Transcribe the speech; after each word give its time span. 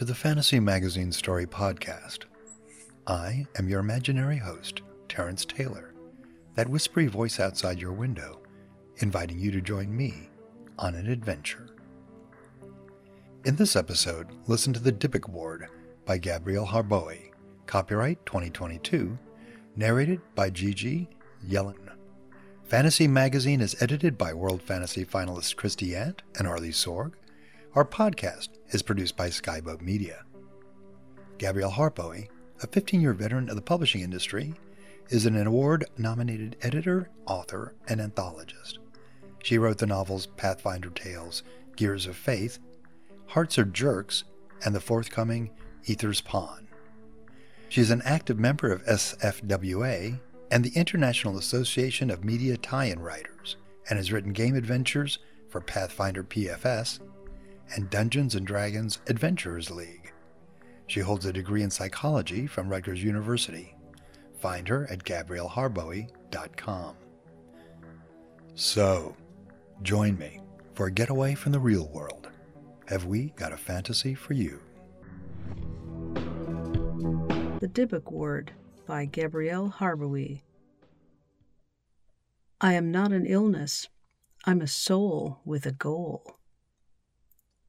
To 0.00 0.06
the 0.06 0.14
Fantasy 0.14 0.58
Magazine 0.58 1.12
Story 1.12 1.44
Podcast. 1.44 2.20
I 3.06 3.44
am 3.58 3.68
your 3.68 3.80
imaginary 3.80 4.38
host, 4.38 4.80
Terrence 5.10 5.44
Taylor, 5.44 5.92
that 6.54 6.70
whispery 6.70 7.06
voice 7.06 7.38
outside 7.38 7.78
your 7.78 7.92
window, 7.92 8.40
inviting 9.00 9.38
you 9.38 9.50
to 9.50 9.60
join 9.60 9.94
me 9.94 10.30
on 10.78 10.94
an 10.94 11.06
adventure. 11.06 11.68
In 13.44 13.56
this 13.56 13.76
episode, 13.76 14.28
listen 14.46 14.72
to 14.72 14.80
The 14.80 14.90
Dybbuk 14.90 15.28
Ward 15.28 15.66
by 16.06 16.16
Gabrielle 16.16 16.68
Harbowy, 16.68 17.32
copyright 17.66 18.24
2022, 18.24 19.18
narrated 19.76 20.22
by 20.34 20.48
Gigi 20.48 21.10
Yellen. 21.46 21.90
Fantasy 22.64 23.06
Magazine 23.06 23.60
is 23.60 23.76
edited 23.82 24.16
by 24.16 24.32
World 24.32 24.62
Fantasy 24.62 25.04
finalists 25.04 25.54
Christie 25.54 25.90
Yant 25.90 26.20
and 26.38 26.48
Arley 26.48 26.70
Sorg. 26.70 27.12
Our 27.76 27.84
podcast 27.84 28.48
is 28.70 28.82
produced 28.82 29.16
by 29.16 29.28
Skyboat 29.28 29.80
Media. 29.80 30.24
Gabrielle 31.38 31.70
Harbowy, 31.70 32.28
a 32.60 32.66
15 32.66 33.00
year 33.00 33.12
veteran 33.12 33.48
of 33.48 33.54
the 33.54 33.62
publishing 33.62 34.00
industry, 34.00 34.54
is 35.08 35.24
an 35.24 35.36
award 35.46 35.84
nominated 35.96 36.56
editor, 36.62 37.10
author, 37.26 37.76
and 37.86 38.00
anthologist. 38.00 38.78
She 39.44 39.56
wrote 39.56 39.78
the 39.78 39.86
novels 39.86 40.26
Pathfinder 40.26 40.90
Tales, 40.90 41.44
Gears 41.76 42.06
of 42.06 42.16
Faith, 42.16 42.58
Hearts 43.26 43.56
Are 43.56 43.64
Jerks, 43.64 44.24
and 44.64 44.74
the 44.74 44.80
forthcoming 44.80 45.50
Ether's 45.86 46.20
Pawn. 46.20 46.66
She 47.68 47.80
is 47.80 47.92
an 47.92 48.02
active 48.04 48.38
member 48.38 48.72
of 48.72 48.84
SFWA 48.86 50.18
and 50.50 50.64
the 50.64 50.76
International 50.76 51.38
Association 51.38 52.10
of 52.10 52.24
Media 52.24 52.56
Tie 52.56 52.86
In 52.86 52.98
Writers 52.98 53.54
and 53.88 53.96
has 53.96 54.10
written 54.10 54.32
game 54.32 54.56
adventures 54.56 55.20
for 55.48 55.60
Pathfinder 55.60 56.24
PFS 56.24 56.98
and 57.74 57.90
Dungeons 57.90 58.34
and 58.34 58.46
Dragons 58.46 58.98
Adventurers 59.08 59.70
League. 59.70 60.12
She 60.86 61.00
holds 61.00 61.26
a 61.26 61.32
degree 61.32 61.62
in 61.62 61.70
psychology 61.70 62.46
from 62.46 62.68
Rutgers 62.68 63.02
University. 63.02 63.76
Find 64.40 64.66
her 64.68 64.86
at 64.90 65.04
GabrielleHarbowy.com. 65.04 66.96
So, 68.54 69.14
join 69.82 70.18
me 70.18 70.40
for 70.74 70.86
a 70.86 70.90
getaway 70.90 71.34
from 71.34 71.52
the 71.52 71.60
real 71.60 71.88
world. 71.88 72.28
Have 72.88 73.04
we 73.06 73.32
got 73.36 73.52
a 73.52 73.56
fantasy 73.56 74.14
for 74.14 74.34
you? 74.34 74.60
The 77.60 77.68
Dybbuk 77.68 78.10
Ward 78.10 78.52
by 78.86 79.04
Gabrielle 79.04 79.74
Harbowy. 79.78 80.42
I 82.60 82.72
am 82.72 82.90
not 82.90 83.12
an 83.12 83.26
illness. 83.26 83.88
I'm 84.44 84.60
a 84.60 84.66
soul 84.66 85.40
with 85.44 85.66
a 85.66 85.72
goal. 85.72 86.39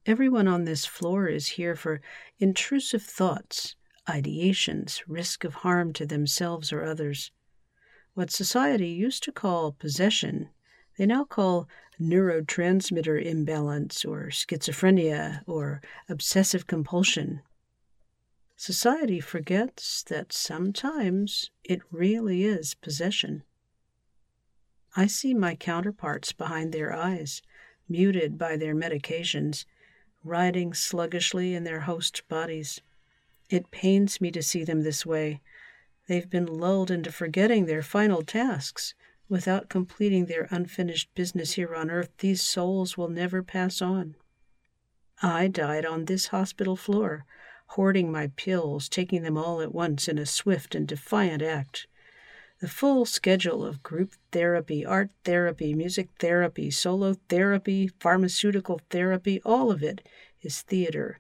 Everyone 0.08 0.48
on 0.48 0.66
this 0.66 0.84
floor 0.84 1.28
is 1.28 1.48
here 1.48 1.76
for 1.76 2.02
intrusive 2.40 3.04
thoughts, 3.04 3.76
ideations, 4.10 5.04
risk 5.08 5.44
of 5.44 5.54
harm 5.54 5.94
to 5.94 6.08
themselves 6.08 6.74
or 6.74 6.84
others. 6.84 7.32
What 8.16 8.32
society 8.32 8.90
used 8.90 9.22
to 9.24 9.32
call 9.32 9.74
possession, 9.74 10.50
they 10.98 11.06
now 11.06 11.24
call 11.24 11.70
neurotransmitter 12.00 13.24
imbalance 13.24 14.04
or 14.04 14.30
schizophrenia 14.30 15.44
or 15.46 15.82
obsessive 16.10 16.66
compulsion. 16.66 17.44
Society 18.56 19.20
forgets 19.20 20.02
that 20.04 20.34
sometimes 20.34 21.52
it 21.64 21.82
really 21.92 22.44
is 22.44 22.74
possession. 22.74 23.44
I 24.96 25.06
see 25.06 25.36
my 25.36 25.54
counterparts 25.54 26.32
behind 26.32 26.74
their 26.74 26.92
eyes, 26.92 27.44
muted 27.88 28.40
by 28.40 28.58
their 28.58 28.74
medications, 28.74 29.66
riding 30.24 30.74
sluggishly 30.74 31.56
in 31.56 31.64
their 31.64 31.82
host 31.82 32.28
bodies. 32.28 32.82
It 33.50 33.72
pains 33.72 34.22
me 34.22 34.32
to 34.32 34.44
see 34.44 34.64
them 34.64 34.84
this 34.84 35.06
way. 35.06 35.42
They've 36.08 36.30
been 36.30 36.46
lulled 36.46 36.92
into 36.92 37.12
forgetting 37.12 37.66
their 37.66 37.82
final 37.82 38.22
tasks. 38.22 38.94
Without 39.30 39.70
completing 39.70 40.26
their 40.26 40.48
unfinished 40.50 41.14
business 41.16 41.54
here 41.54 41.74
on 41.74 41.90
earth, 41.90 42.12
these 42.18 42.42
souls 42.42 42.98
will 42.98 43.10
never 43.10 43.42
pass 43.42 43.82
on. 43.82 44.16
I 45.22 45.48
died 45.48 45.86
on 45.86 46.06
this 46.06 46.28
hospital 46.28 46.76
floor, 46.76 47.26
hoarding 47.68 48.12
my 48.12 48.28
pills, 48.36 48.90
taking 48.90 49.22
them 49.22 49.38
all 49.38 49.62
at 49.62 49.74
once 49.74 50.08
in 50.08 50.18
a 50.18 50.26
swift 50.26 50.76
and 50.76 50.88
defiant 50.88 51.42
act. 51.42 51.88
The 52.62 52.68
full 52.68 53.06
schedule 53.06 53.66
of 53.66 53.82
group 53.82 54.14
therapy, 54.32 54.86
art 54.86 55.10
therapy, 55.24 55.74
music 55.74 56.10
therapy, 56.20 56.70
solo 56.70 57.16
therapy, 57.28 57.88
pharmaceutical 58.00 58.80
therapy, 58.92 59.42
all 59.44 59.72
of 59.72 59.82
it 59.82 60.08
is 60.44 60.62
theater. 60.62 61.20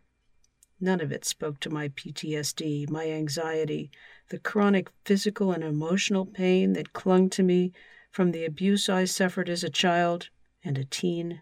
None 0.79 1.02
of 1.02 1.12
it 1.12 1.25
spoke 1.25 1.59
to 1.62 1.72
my 1.72 1.90
PTSD, 1.90 2.91
my 2.91 3.09
anxiety, 3.09 3.90
the 4.29 4.38
chronic 4.38 4.91
physical 5.03 5.52
and 5.52 5.63
emotional 5.63 6.28
pain 6.28 6.74
that 6.74 6.94
clung 6.94 7.28
to 7.31 7.41
me 7.41 7.73
from 8.12 8.34
the 8.34 8.46
abuse 8.46 8.88
I 8.88 9.06
suffered 9.06 9.50
as 9.50 9.63
a 9.63 9.69
child 9.72 10.29
and 10.63 10.78
a 10.78 10.85
teen. 10.85 11.41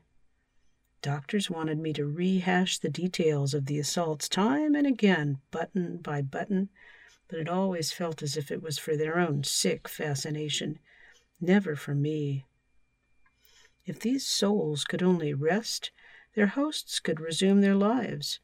Doctors 1.02 1.50
wanted 1.50 1.78
me 1.78 1.92
to 1.92 2.06
rehash 2.06 2.80
the 2.80 2.88
details 2.88 3.54
of 3.54 3.66
the 3.66 3.80
assaults 3.80 4.30
time 4.30 4.76
and 4.76 4.88
again, 4.88 5.40
button 5.52 5.98
by 5.98 6.22
button 6.22 6.70
but 7.30 7.40
it 7.40 7.48
always 7.48 7.92
felt 7.92 8.22
as 8.22 8.36
if 8.36 8.52
it 8.52 8.62
was 8.62 8.78
for 8.78 8.98
their 8.98 9.20
own 9.20 9.44
sick 9.44 9.88
fascination, 9.88 10.80
never 11.40 11.76
for 11.76 11.94
me. 11.94 12.46
If 13.86 14.00
these 14.00 14.26
souls 14.26 14.84
could 14.84 15.02
only 15.02 15.34
rest, 15.34 15.92
their 16.36 16.48
hosts 16.48 17.00
could 17.00 17.20
resume 17.20 17.62
their 17.62 17.76
lives. 17.76 18.40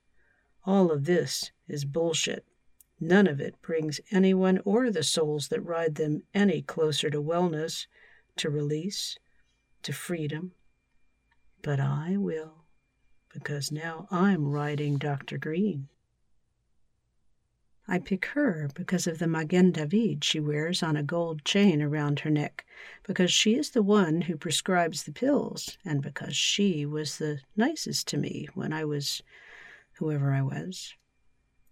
All 0.65 0.91
of 0.91 1.05
this 1.05 1.51
is 1.67 1.85
bullshit. 1.85 2.45
None 2.99 3.27
of 3.27 3.39
it 3.41 3.61
brings 3.61 3.99
anyone 4.11 4.61
or 4.65 4.89
the 4.89 5.03
souls 5.03 5.49
that 5.49 5.61
ride 5.61 5.95
them 5.95 6.23
any 6.33 6.61
closer 6.61 7.09
to 7.09 7.21
wellness, 7.21 7.87
to 8.37 8.49
release, 8.49 9.17
to 9.83 9.93
freedom. 9.93 10.53
But 11.61 11.79
I 11.79 12.15
will, 12.17 12.65
because 13.33 13.71
now 13.71 14.07
I'm 14.09 14.47
riding 14.47 14.97
Dr. 14.97 15.37
Green. 15.37 15.89
I 17.87 17.99
pick 17.99 18.25
her 18.27 18.69
because 18.73 19.05
of 19.05 19.19
the 19.19 19.27
Magen 19.27 19.71
David 19.71 20.23
she 20.23 20.39
wears 20.39 20.81
on 20.81 20.97
a 20.97 21.03
gold 21.03 21.45
chain 21.45 21.83
around 21.83 22.21
her 22.21 22.31
neck, 22.31 22.65
because 23.03 23.31
she 23.31 23.53
is 23.53 23.69
the 23.69 23.83
one 23.83 24.21
who 24.21 24.37
prescribes 24.37 25.03
the 25.03 25.11
pills, 25.11 25.77
and 25.85 26.01
because 26.01 26.35
she 26.35 26.83
was 26.83 27.19
the 27.19 27.41
nicest 27.55 28.07
to 28.07 28.17
me 28.17 28.47
when 28.55 28.73
I 28.73 28.85
was 28.85 29.21
whoever 29.99 30.33
I 30.33 30.41
was. 30.41 30.95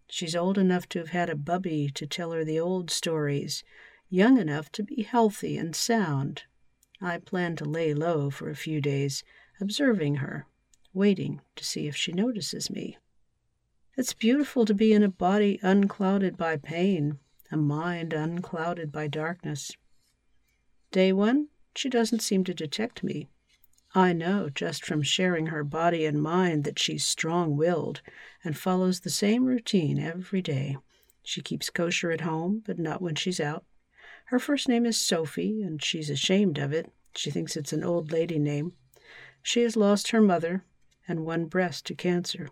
She's 0.08 0.36
old 0.36 0.60
enough 0.60 0.88
to 0.90 1.00
have 1.00 1.10
had 1.10 1.32
a 1.32 1.36
bubby 1.36 1.90
to 1.96 2.06
tell 2.06 2.32
her 2.32 2.46
the 2.46 2.60
old 2.60 2.92
stories, 2.92 3.64
young 4.08 4.38
enough 4.38 4.72
to 4.74 4.84
be 4.84 5.02
healthy 5.02 5.58
and 5.58 5.76
sound. 5.76 6.44
I 7.02 7.18
plan 7.18 7.56
to 7.56 7.66
lay 7.66 7.96
low 7.96 8.30
for 8.30 8.52
a 8.52 8.56
few 8.56 8.80
days, 8.80 9.24
observing 9.60 10.18
her, 10.18 10.46
waiting 10.94 11.42
to 11.56 11.66
see 11.66 11.88
if 11.88 11.96
she 11.96 12.12
notices 12.12 12.70
me. 12.70 12.98
It's 13.96 14.14
beautiful 14.14 14.66
to 14.66 14.74
be 14.74 14.92
in 14.92 15.04
a 15.04 15.08
body 15.08 15.60
unclouded 15.62 16.36
by 16.36 16.58
pain, 16.58 17.20
a 17.52 17.58
mind 17.58 18.12
unclouded 18.12 18.92
by 18.92 19.08
darkness. 19.08 19.72
Day 20.92 21.14
one, 21.14 21.50
she 21.76 21.90
doesn't 21.90 22.24
seem 22.24 22.44
to 22.46 22.56
detect 22.56 23.04
me. 23.04 23.30
I 23.94 24.12
know 24.12 24.50
just 24.50 24.84
from 24.84 25.04
sharing 25.04 25.48
her 25.48 25.64
body 25.64 26.06
and 26.06 26.24
mind 26.24 26.64
that 26.64 26.80
she's 26.80 27.06
strong 27.06 27.56
willed 27.56 28.02
and 28.44 28.58
follows 28.58 29.02
the 29.02 29.12
same 29.12 29.46
routine 29.46 30.00
every 30.00 30.42
day. 30.42 30.78
She 31.22 31.44
keeps 31.44 31.70
kosher 31.70 32.10
at 32.12 32.22
home, 32.22 32.64
but 32.66 32.80
not 32.80 33.00
when 33.00 33.14
she's 33.14 33.40
out. 33.40 33.64
Her 34.26 34.40
first 34.40 34.68
name 34.68 34.88
is 34.88 35.00
Sophie, 35.00 35.62
and 35.62 35.84
she's 35.84 36.10
ashamed 36.10 36.58
of 36.58 36.74
it. 36.74 36.92
She 37.14 37.30
thinks 37.30 37.56
it's 37.56 37.74
an 37.74 37.84
old 37.84 38.12
lady 38.12 38.40
name. 38.40 38.74
She 39.44 39.62
has 39.62 39.78
lost 39.78 40.10
her 40.10 40.22
mother 40.22 40.64
and 41.08 41.26
one 41.26 41.46
breast 41.46 41.86
to 41.86 41.94
cancer. 41.94 42.50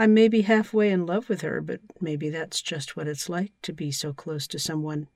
I 0.00 0.06
may 0.06 0.28
be 0.28 0.42
halfway 0.42 0.90
in 0.90 1.06
love 1.06 1.28
with 1.28 1.40
her, 1.40 1.60
but 1.60 1.80
maybe 2.00 2.30
that's 2.30 2.62
just 2.62 2.96
what 2.96 3.08
it's 3.08 3.28
like 3.28 3.50
to 3.62 3.72
be 3.72 3.90
so 3.90 4.12
close 4.12 4.46
to 4.46 4.58
someone, 4.58 5.08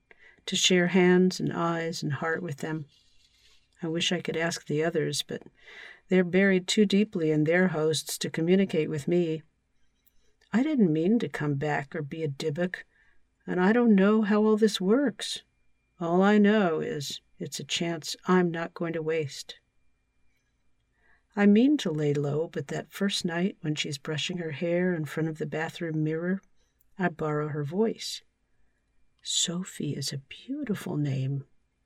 to 0.47 0.57
share 0.57 0.89
hands 0.89 1.39
and 1.39 1.53
eyes 1.53 2.03
and 2.03 2.15
heart 2.15 2.43
with 2.43 2.57
them. 2.57 2.87
I 3.81 3.87
wish 3.87 4.11
I 4.11 4.21
could 4.21 4.37
ask 4.37 4.67
the 4.67 4.83
others, 4.83 5.23
but 5.23 5.43
they're 6.09 6.25
buried 6.25 6.67
too 6.67 6.85
deeply 6.85 7.31
in 7.31 7.45
their 7.45 7.69
hosts 7.69 8.19
to 8.19 8.29
communicate 8.29 8.91
with 8.91 9.07
me. 9.07 9.45
I 10.53 10.65
didn't 10.65 10.93
mean 10.93 11.21
to 11.21 11.29
come 11.29 11.55
back 11.55 11.95
or 11.95 12.03
be 12.03 12.25
a 12.25 12.29
Dybbuk, 12.29 12.85
and 13.47 13.61
I 13.61 13.73
don't 13.73 13.95
know 13.95 14.23
how 14.23 14.43
all 14.43 14.57
this 14.57 14.81
works. 14.81 15.43
All 16.01 16.23
I 16.23 16.39
know 16.39 16.81
is 16.81 17.21
it's 17.39 17.61
a 17.61 17.65
chance 17.65 18.17
I'm 18.27 18.51
not 18.51 18.75
going 18.75 18.95
to 18.95 19.03
waste. 19.03 19.61
I 21.35 21.47
mean 21.47 21.79
to 21.79 21.91
lay 21.91 22.13
low, 22.13 22.49
but 22.53 22.69
that 22.69 22.93
first 22.93 23.25
night 23.25 23.57
when 23.63 23.75
she's 23.75 23.97
brushing 23.97 24.37
her 24.37 24.51
hair 24.51 24.95
in 24.95 25.07
front 25.07 25.31
of 25.31 25.39
the 25.39 25.47
bathroom 25.47 26.05
mirror, 26.05 26.43
I 26.99 27.09
borrow 27.09 27.49
her 27.49 27.65
voice. 27.65 28.21
Sophie 29.23 29.97
is 29.97 30.13
a 30.13 30.19
beautiful 30.19 30.99
name, 30.99 31.45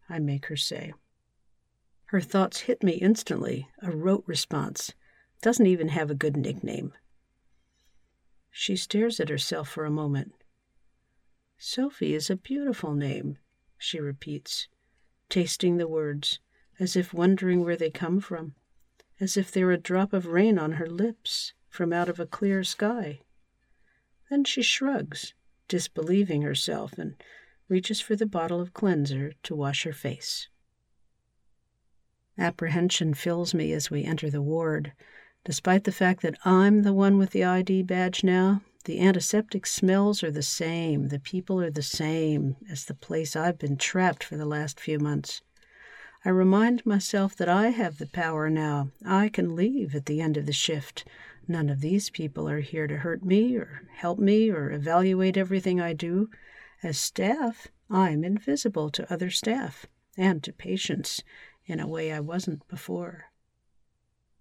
I 0.08 0.18
make 0.18 0.46
her 0.46 0.56
say. 0.56 0.94
Her 2.06 2.20
thoughts 2.20 2.60
hit 2.60 2.82
me 2.82 2.94
instantly, 2.94 3.68
a 3.80 3.92
rote 3.92 4.24
response. 4.26 4.94
Doesn't 5.42 5.66
even 5.66 5.88
have 5.88 6.10
a 6.10 6.16
good 6.16 6.36
nickname. 6.36 6.92
She 8.50 8.74
stares 8.74 9.20
at 9.20 9.28
herself 9.28 9.68
for 9.68 9.84
a 9.84 9.90
moment. 9.90 10.32
Sophie 11.56 12.14
is 12.14 12.30
a 12.30 12.36
beautiful 12.36 12.94
name, 12.94 13.38
she 13.78 14.00
repeats, 14.00 14.66
tasting 15.28 15.76
the 15.76 15.86
words, 15.86 16.40
as 16.80 16.96
if 16.96 17.14
wondering 17.14 17.62
where 17.62 17.76
they 17.76 17.90
come 17.90 18.18
from 18.18 18.56
as 19.20 19.36
if 19.36 19.50
there 19.50 19.66
were 19.66 19.72
a 19.72 19.78
drop 19.78 20.12
of 20.12 20.26
rain 20.26 20.58
on 20.58 20.72
her 20.72 20.86
lips 20.86 21.52
from 21.68 21.92
out 21.92 22.08
of 22.08 22.20
a 22.20 22.26
clear 22.26 22.62
sky. 22.62 23.20
Then 24.30 24.44
she 24.44 24.62
shrugs, 24.62 25.34
disbelieving 25.68 26.42
herself, 26.42 26.98
and 26.98 27.14
reaches 27.68 28.00
for 28.00 28.16
the 28.16 28.26
bottle 28.26 28.60
of 28.60 28.74
cleanser 28.74 29.32
to 29.42 29.54
wash 29.54 29.84
her 29.84 29.92
face. 29.92 30.48
Apprehension 32.38 33.14
fills 33.14 33.54
me 33.54 33.72
as 33.72 33.90
we 33.90 34.04
enter 34.04 34.28
the 34.28 34.42
ward. 34.42 34.92
Despite 35.44 35.84
the 35.84 35.92
fact 35.92 36.22
that 36.22 36.38
I'm 36.44 36.82
the 36.82 36.92
one 36.92 37.18
with 37.18 37.30
the 37.30 37.44
ID 37.44 37.82
badge 37.84 38.22
now, 38.22 38.62
the 38.84 39.00
antiseptic 39.00 39.66
smells 39.66 40.22
are 40.22 40.30
the 40.30 40.42
same, 40.42 41.08
the 41.08 41.18
people 41.18 41.60
are 41.60 41.70
the 41.70 41.82
same 41.82 42.56
as 42.70 42.84
the 42.84 42.94
place 42.94 43.34
I've 43.34 43.58
been 43.58 43.76
trapped 43.76 44.22
for 44.22 44.36
the 44.36 44.46
last 44.46 44.78
few 44.78 44.98
months. 44.98 45.42
I 46.26 46.30
remind 46.30 46.84
myself 46.84 47.36
that 47.36 47.48
I 47.48 47.68
have 47.68 47.98
the 47.98 48.08
power 48.08 48.50
now. 48.50 48.90
I 49.04 49.28
can 49.28 49.54
leave 49.54 49.94
at 49.94 50.06
the 50.06 50.20
end 50.20 50.36
of 50.36 50.44
the 50.44 50.52
shift. 50.52 51.04
None 51.46 51.70
of 51.70 51.80
these 51.80 52.10
people 52.10 52.48
are 52.48 52.58
here 52.58 52.88
to 52.88 52.96
hurt 52.96 53.24
me 53.24 53.54
or 53.54 53.82
help 53.94 54.18
me 54.18 54.50
or 54.50 54.72
evaluate 54.72 55.36
everything 55.36 55.80
I 55.80 55.92
do. 55.92 56.28
As 56.82 56.98
staff, 56.98 57.68
I'm 57.88 58.24
invisible 58.24 58.90
to 58.90 59.12
other 59.12 59.30
staff 59.30 59.86
and 60.16 60.42
to 60.42 60.52
patients 60.52 61.22
in 61.64 61.78
a 61.78 61.86
way 61.86 62.10
I 62.10 62.18
wasn't 62.18 62.66
before. 62.66 63.26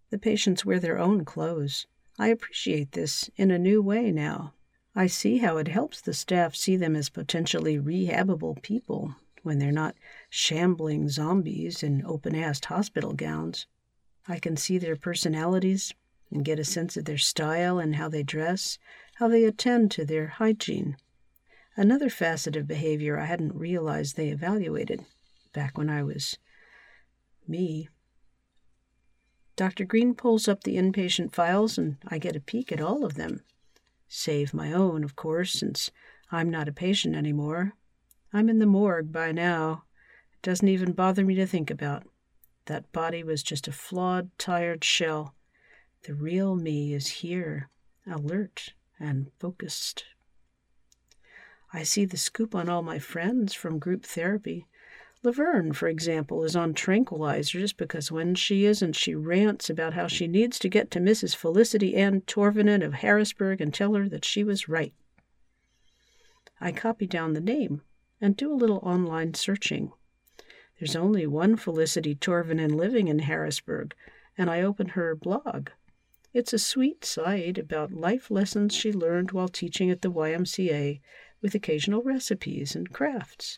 The 0.09 0.17
patients 0.17 0.65
wear 0.65 0.79
their 0.79 0.97
own 0.97 1.23
clothes. 1.23 1.85
I 2.17 2.29
appreciate 2.29 2.93
this 2.93 3.29
in 3.35 3.51
a 3.51 3.59
new 3.59 3.79
way 3.79 4.11
now. 4.11 4.55
I 4.95 5.05
see 5.05 5.37
how 5.37 5.57
it 5.57 5.67
helps 5.67 6.01
the 6.01 6.15
staff 6.15 6.55
see 6.55 6.77
them 6.77 6.95
as 6.95 7.09
potentially 7.09 7.77
rehabable 7.77 8.59
people 8.63 9.13
when 9.45 9.59
they're 9.59 9.71
not 9.71 9.95
shambling 10.35 11.07
zombies 11.07 11.81
in 11.81 12.05
open 12.05 12.33
assed 12.33 12.65
hospital 12.65 13.13
gowns. 13.13 13.67
I 14.27 14.37
can 14.37 14.57
see 14.57 14.77
their 14.77 14.97
personalities 14.97 15.93
and 16.29 16.43
get 16.43 16.59
a 16.59 16.65
sense 16.65 16.97
of 16.97 17.05
their 17.05 17.17
style 17.17 17.79
and 17.79 17.95
how 17.95 18.09
they 18.09 18.21
dress, 18.21 18.77
how 19.15 19.29
they 19.29 19.45
attend 19.45 19.91
to 19.91 20.03
their 20.03 20.27
hygiene. 20.27 20.97
Another 21.77 22.09
facet 22.09 22.57
of 22.57 22.67
behavior 22.67 23.17
I 23.17 23.27
hadn't 23.27 23.55
realized 23.55 24.17
they 24.17 24.27
evaluated 24.27 25.05
back 25.53 25.77
when 25.77 25.89
I 25.89 26.03
was 26.03 26.37
me. 27.47 27.87
Dr. 29.55 29.85
Green 29.85 30.13
pulls 30.15 30.49
up 30.49 30.65
the 30.65 30.75
inpatient 30.75 31.31
files, 31.31 31.77
and 31.77 31.95
I 32.09 32.17
get 32.17 32.35
a 32.35 32.41
peek 32.41 32.73
at 32.73 32.81
all 32.81 33.05
of 33.05 33.13
them. 33.13 33.41
Save 34.09 34.53
my 34.53 34.73
own, 34.73 35.05
of 35.05 35.15
course, 35.15 35.53
since 35.53 35.91
I'm 36.29 36.49
not 36.49 36.67
a 36.67 36.73
patient 36.73 37.15
anymore. 37.15 37.71
I'm 38.33 38.49
in 38.49 38.59
the 38.59 38.65
morgue 38.65 39.13
by 39.13 39.31
now. 39.31 39.84
Doesn't 40.45 40.67
even 40.67 40.91
bother 40.91 41.25
me 41.25 41.33
to 41.33 41.47
think 41.47 41.71
about. 41.71 42.03
That 42.67 42.91
body 42.91 43.23
was 43.23 43.41
just 43.41 43.67
a 43.67 43.71
flawed, 43.71 44.29
tired 44.37 44.83
shell. 44.83 45.33
The 46.03 46.13
real 46.13 46.55
me 46.55 46.93
is 46.93 47.07
here, 47.07 47.71
alert 48.05 48.75
and 48.99 49.31
focused. 49.39 50.05
I 51.73 51.81
see 51.81 52.05
the 52.05 52.15
scoop 52.15 52.53
on 52.53 52.69
all 52.69 52.83
my 52.83 52.99
friends 52.99 53.55
from 53.55 53.79
group 53.79 54.05
therapy. 54.05 54.67
Laverne, 55.23 55.73
for 55.73 55.87
example, 55.87 56.43
is 56.43 56.55
on 56.55 56.75
tranquilizers 56.75 57.75
because 57.75 58.11
when 58.11 58.35
she 58.35 58.65
isn't, 58.65 58.93
she 58.93 59.15
rants 59.15 59.67
about 59.67 59.95
how 59.95 60.05
she 60.05 60.27
needs 60.27 60.59
to 60.59 60.69
get 60.69 60.91
to 60.91 60.99
Mrs. 60.99 61.35
Felicity 61.35 61.95
Ann 61.95 62.21
Torvinen 62.21 62.85
of 62.85 62.93
Harrisburg 62.93 63.61
and 63.61 63.73
tell 63.73 63.95
her 63.95 64.07
that 64.09 64.23
she 64.23 64.43
was 64.43 64.69
right. 64.69 64.93
I 66.61 66.71
copy 66.71 67.07
down 67.07 67.33
the 67.33 67.41
name 67.41 67.81
and 68.21 68.37
do 68.37 68.53
a 68.53 68.53
little 68.53 68.81
online 68.83 69.33
searching. 69.33 69.91
There's 70.79 70.95
only 70.95 71.25
one 71.25 71.55
Felicity 71.55 72.15
Torvinen 72.15 72.75
living 72.75 73.07
in 73.07 73.19
Harrisburg, 73.19 73.95
and 74.37 74.49
I 74.49 74.61
open 74.61 74.89
her 74.89 75.15
blog. 75.15 75.69
It's 76.33 76.51
a 76.51 76.59
sweet 76.59 77.05
site 77.05 77.57
about 77.57 77.93
life 77.93 78.29
lessons 78.29 78.75
she 78.75 78.91
learned 78.91 79.31
while 79.31 79.47
teaching 79.47 79.89
at 79.89 80.01
the 80.01 80.11
YMCA, 80.11 80.99
with 81.41 81.55
occasional 81.55 82.03
recipes 82.03 82.75
and 82.75 82.91
crafts. 82.91 83.57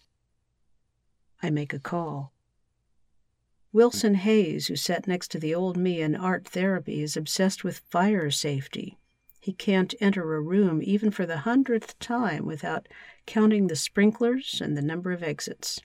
I 1.42 1.50
make 1.50 1.74
a 1.74 1.80
call. 1.80 2.34
Wilson 3.74 4.16
Hayes, 4.16 4.68
who 4.68 4.76
sat 4.76 5.08
next 5.08 5.32
to 5.32 5.40
the 5.40 5.56
old 5.56 5.76
me 5.76 6.02
in 6.02 6.16
art 6.16 6.48
therapy, 6.48 7.02
is 7.02 7.18
obsessed 7.18 7.64
with 7.64 7.80
fire 7.80 8.30
safety. 8.30 9.00
He 9.40 9.54
can't 9.54 9.96
enter 10.00 10.36
a 10.36 10.42
room 10.42 10.82
even 10.84 11.10
for 11.10 11.26
the 11.26 11.40
hundredth 11.40 11.98
time 12.00 12.46
without 12.46 12.88
counting 13.26 13.68
the 13.68 13.76
sprinklers 13.76 14.62
and 14.62 14.78
the 14.78 14.82
number 14.82 15.12
of 15.12 15.24
exits. 15.24 15.82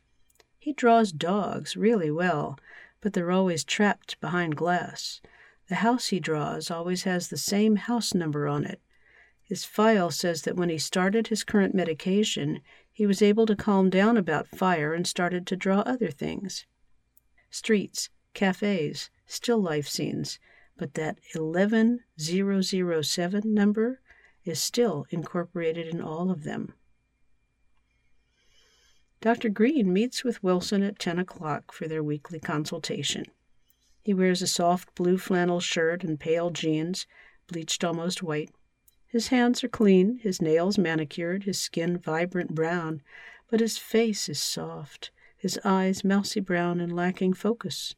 He 0.63 0.73
draws 0.73 1.11
dogs 1.11 1.77
really 1.77 2.13
well, 2.13 2.57
but 3.01 3.15
they're 3.15 3.33
always 3.33 3.65
trapped 3.65 4.21
behind 4.21 4.55
glass. 4.55 5.21
The 5.67 5.83
house 5.83 6.11
he 6.11 6.21
draws 6.21 6.71
always 6.71 7.03
has 7.03 7.27
the 7.27 7.37
same 7.37 7.75
house 7.75 8.15
number 8.15 8.47
on 8.47 8.65
it. 8.65 8.81
His 9.43 9.65
file 9.65 10.13
says 10.13 10.43
that 10.43 10.55
when 10.55 10.69
he 10.69 10.79
started 10.79 11.27
his 11.27 11.43
current 11.43 11.75
medication, 11.75 12.61
he 12.93 13.07
was 13.07 13.21
able 13.21 13.45
to 13.47 13.57
calm 13.57 13.91
down 13.91 14.17
about 14.17 14.47
fire 14.47 14.95
and 14.95 15.05
started 15.05 15.49
to 15.49 15.57
draw 15.57 15.81
other 15.81 16.13
things 16.13 16.65
streets, 17.51 18.11
cafes, 18.33 19.11
still 19.27 19.61
life 19.61 19.89
scenes, 19.89 20.39
but 20.77 20.95
that 20.95 21.19
11007 21.35 23.53
number 23.53 24.01
is 24.45 24.61
still 24.61 25.07
incorporated 25.11 25.89
in 25.89 26.01
all 26.01 26.31
of 26.31 26.45
them. 26.45 26.73
Dr. 29.23 29.51
Green 29.51 29.93
meets 29.93 30.25
with 30.25 30.43
Wilson 30.43 30.83
at 30.83 30.99
10 30.99 31.21
o'clock 31.21 31.71
for 31.71 31.87
their 31.87 32.03
weekly 32.03 32.41
consultation. 32.41 33.25
He 34.03 34.13
wears 34.13 34.43
a 34.43 34.49
soft 34.49 34.97
blue 34.97 35.17
flannel 35.17 35.61
shirt 35.61 36.03
and 36.03 36.19
pale 36.19 36.51
jeans, 36.51 37.07
bleached 37.47 37.85
almost 37.85 38.25
white. 38.25 38.51
His 39.07 39.29
hands 39.29 39.63
are 39.63 39.69
clean, 39.69 40.19
his 40.19 40.43
nails 40.43 40.77
manicured, 40.77 41.45
his 41.45 41.57
skin 41.61 41.99
vibrant 41.99 42.53
brown, 42.53 43.01
but 43.49 43.61
his 43.61 43.79
face 43.79 44.29
is 44.29 44.43
soft, 44.43 45.13
his 45.37 45.57
eyes 45.65 46.03
mousy 46.03 46.41
brown 46.41 46.81
and 46.81 46.97
lacking 46.97 47.35
focus. 47.35 47.95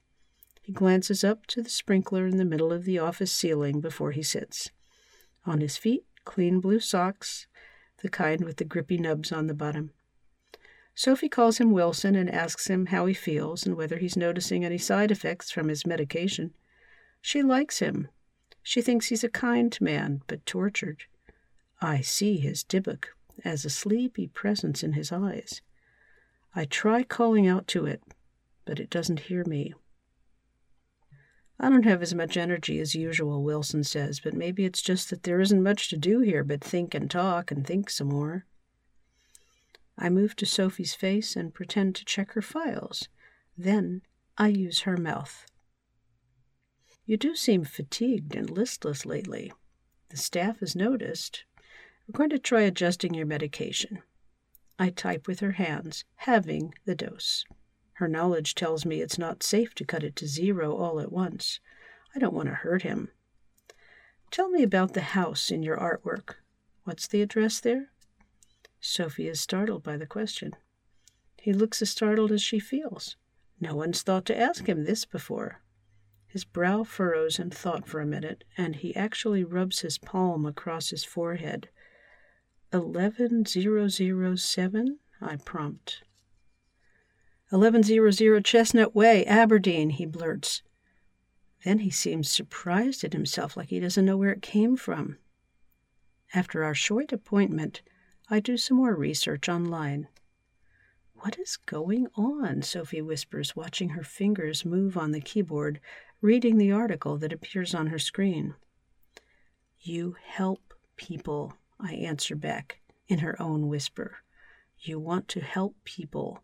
He 0.60 0.72
glances 0.72 1.24
up 1.24 1.46
to 1.46 1.62
the 1.62 1.70
sprinkler 1.70 2.26
in 2.26 2.36
the 2.36 2.44
middle 2.44 2.70
of 2.70 2.84
the 2.84 2.98
office 2.98 3.32
ceiling 3.32 3.80
before 3.80 4.12
he 4.12 4.22
sits. 4.22 4.72
On 5.46 5.62
his 5.62 5.78
feet, 5.78 6.04
clean 6.26 6.60
blue 6.60 6.80
socks, 6.80 7.46
the 8.02 8.10
kind 8.10 8.44
with 8.44 8.58
the 8.58 8.64
grippy 8.64 8.98
nubs 8.98 9.32
on 9.32 9.46
the 9.46 9.54
bottom. 9.54 9.92
Sophie 10.94 11.28
calls 11.28 11.58
him 11.58 11.72
Wilson 11.72 12.14
and 12.14 12.30
asks 12.30 12.68
him 12.68 12.86
how 12.86 13.06
he 13.06 13.14
feels 13.14 13.66
and 13.66 13.76
whether 13.76 13.98
he's 13.98 14.16
noticing 14.16 14.64
any 14.64 14.78
side 14.78 15.10
effects 15.10 15.50
from 15.50 15.68
his 15.68 15.86
medication. 15.86 16.54
She 17.20 17.42
likes 17.42 17.80
him. 17.80 18.08
She 18.62 18.80
thinks 18.80 19.06
he's 19.06 19.24
a 19.24 19.28
kind 19.28 19.76
man, 19.80 20.22
but 20.26 20.46
tortured. 20.46 21.04
I 21.80 22.00
see 22.00 22.38
his 22.38 22.62
Dybbuk 22.62 23.06
as 23.44 23.64
a 23.64 23.70
sleepy 23.70 24.28
presence 24.28 24.82
in 24.82 24.92
his 24.92 25.10
eyes. 25.10 25.60
I 26.54 26.64
try 26.64 27.02
calling 27.02 27.48
out 27.48 27.66
to 27.68 27.86
it, 27.86 28.02
but 28.64 28.78
it 28.78 28.88
doesn't 28.88 29.20
hear 29.20 29.44
me. 29.44 29.74
I 31.58 31.68
don't 31.68 31.84
have 31.84 32.02
as 32.02 32.14
much 32.14 32.36
energy 32.36 32.78
as 32.80 32.94
usual, 32.94 33.42
Wilson 33.42 33.84
says, 33.84 34.20
but 34.20 34.34
maybe 34.34 34.64
it's 34.64 34.82
just 34.82 35.10
that 35.10 35.24
there 35.24 35.40
isn't 35.40 35.62
much 35.62 35.88
to 35.90 35.96
do 35.96 36.20
here 36.20 36.44
but 36.44 36.62
think 36.62 36.94
and 36.94 37.10
talk 37.10 37.50
and 37.50 37.66
think 37.66 37.90
some 37.90 38.08
more. 38.08 38.44
I 39.96 40.08
move 40.10 40.34
to 40.36 40.46
Sophie's 40.46 40.94
face 40.94 41.36
and 41.36 41.54
pretend 41.54 41.94
to 41.96 42.04
check 42.04 42.32
her 42.32 42.42
files. 42.42 43.08
Then 43.56 44.02
I 44.36 44.48
use 44.48 44.80
her 44.80 44.96
mouth. 44.96 45.46
You 47.06 47.16
do 47.16 47.36
seem 47.36 47.64
fatigued 47.64 48.34
and 48.34 48.50
listless 48.50 49.06
lately. 49.06 49.52
The 50.08 50.16
staff 50.16 50.60
has 50.60 50.74
noticed. 50.74 51.44
We're 52.06 52.18
going 52.18 52.30
to 52.30 52.38
try 52.38 52.62
adjusting 52.62 53.14
your 53.14 53.26
medication. 53.26 54.02
I 54.78 54.90
type 54.90 55.28
with 55.28 55.40
her 55.40 55.52
hands, 55.52 56.04
having 56.16 56.74
the 56.84 56.94
dose. 56.94 57.44
Her 57.94 58.08
knowledge 58.08 58.54
tells 58.54 58.84
me 58.84 59.00
it's 59.00 59.18
not 59.18 59.42
safe 59.42 59.74
to 59.76 59.84
cut 59.84 60.02
it 60.02 60.16
to 60.16 60.26
zero 60.26 60.76
all 60.76 60.98
at 60.98 61.12
once. 61.12 61.60
I 62.14 62.18
don't 62.18 62.34
want 62.34 62.48
to 62.48 62.54
hurt 62.54 62.82
him. 62.82 63.10
Tell 64.30 64.48
me 64.48 64.64
about 64.64 64.94
the 64.94 65.00
house 65.00 65.50
in 65.50 65.62
your 65.62 65.76
artwork. 65.76 66.34
What's 66.82 67.06
the 67.06 67.22
address 67.22 67.60
there? 67.60 67.90
Sophie 68.86 69.28
is 69.28 69.40
startled 69.40 69.82
by 69.82 69.96
the 69.96 70.04
question. 70.04 70.54
He 71.38 71.54
looks 71.54 71.80
as 71.80 71.88
startled 71.88 72.30
as 72.30 72.42
she 72.42 72.58
feels. 72.58 73.16
No 73.58 73.74
one's 73.74 74.02
thought 74.02 74.26
to 74.26 74.38
ask 74.38 74.68
him 74.68 74.84
this 74.84 75.06
before. 75.06 75.62
His 76.26 76.44
brow 76.44 76.84
furrows 76.84 77.38
in 77.38 77.48
thought 77.48 77.88
for 77.88 78.02
a 78.02 78.06
minute, 78.06 78.44
and 78.58 78.76
he 78.76 78.94
actually 78.94 79.42
rubs 79.42 79.80
his 79.80 79.96
palm 79.96 80.44
across 80.44 80.90
his 80.90 81.02
forehead. 81.02 81.70
11007? 82.72 84.98
I 85.18 85.36
prompt. 85.36 86.02
1100 87.48 88.44
Chestnut 88.44 88.94
Way, 88.94 89.24
Aberdeen, 89.24 89.88
he 89.90 90.04
blurts. 90.04 90.60
Then 91.64 91.78
he 91.78 91.90
seems 91.90 92.30
surprised 92.30 93.02
at 93.02 93.14
himself, 93.14 93.56
like 93.56 93.70
he 93.70 93.80
doesn't 93.80 94.04
know 94.04 94.18
where 94.18 94.32
it 94.32 94.42
came 94.42 94.76
from. 94.76 95.16
After 96.34 96.62
our 96.62 96.74
short 96.74 97.14
appointment, 97.14 97.80
I 98.30 98.40
do 98.40 98.56
some 98.56 98.78
more 98.78 98.94
research 98.94 99.50
online. 99.50 100.08
What 101.16 101.38
is 101.38 101.58
going 101.58 102.06
on? 102.16 102.62
Sophie 102.62 103.02
whispers, 103.02 103.54
watching 103.54 103.90
her 103.90 104.02
fingers 104.02 104.64
move 104.64 104.96
on 104.96 105.12
the 105.12 105.20
keyboard, 105.20 105.78
reading 106.22 106.56
the 106.56 106.72
article 106.72 107.18
that 107.18 107.34
appears 107.34 107.74
on 107.74 107.88
her 107.88 107.98
screen. 107.98 108.54
You 109.78 110.16
help 110.22 110.72
people, 110.96 111.52
I 111.78 111.92
answer 111.92 112.34
back 112.34 112.80
in 113.08 113.18
her 113.18 113.40
own 113.40 113.68
whisper. 113.68 114.16
You 114.78 114.98
want 114.98 115.28
to 115.28 115.40
help 115.40 115.76
people, 115.84 116.42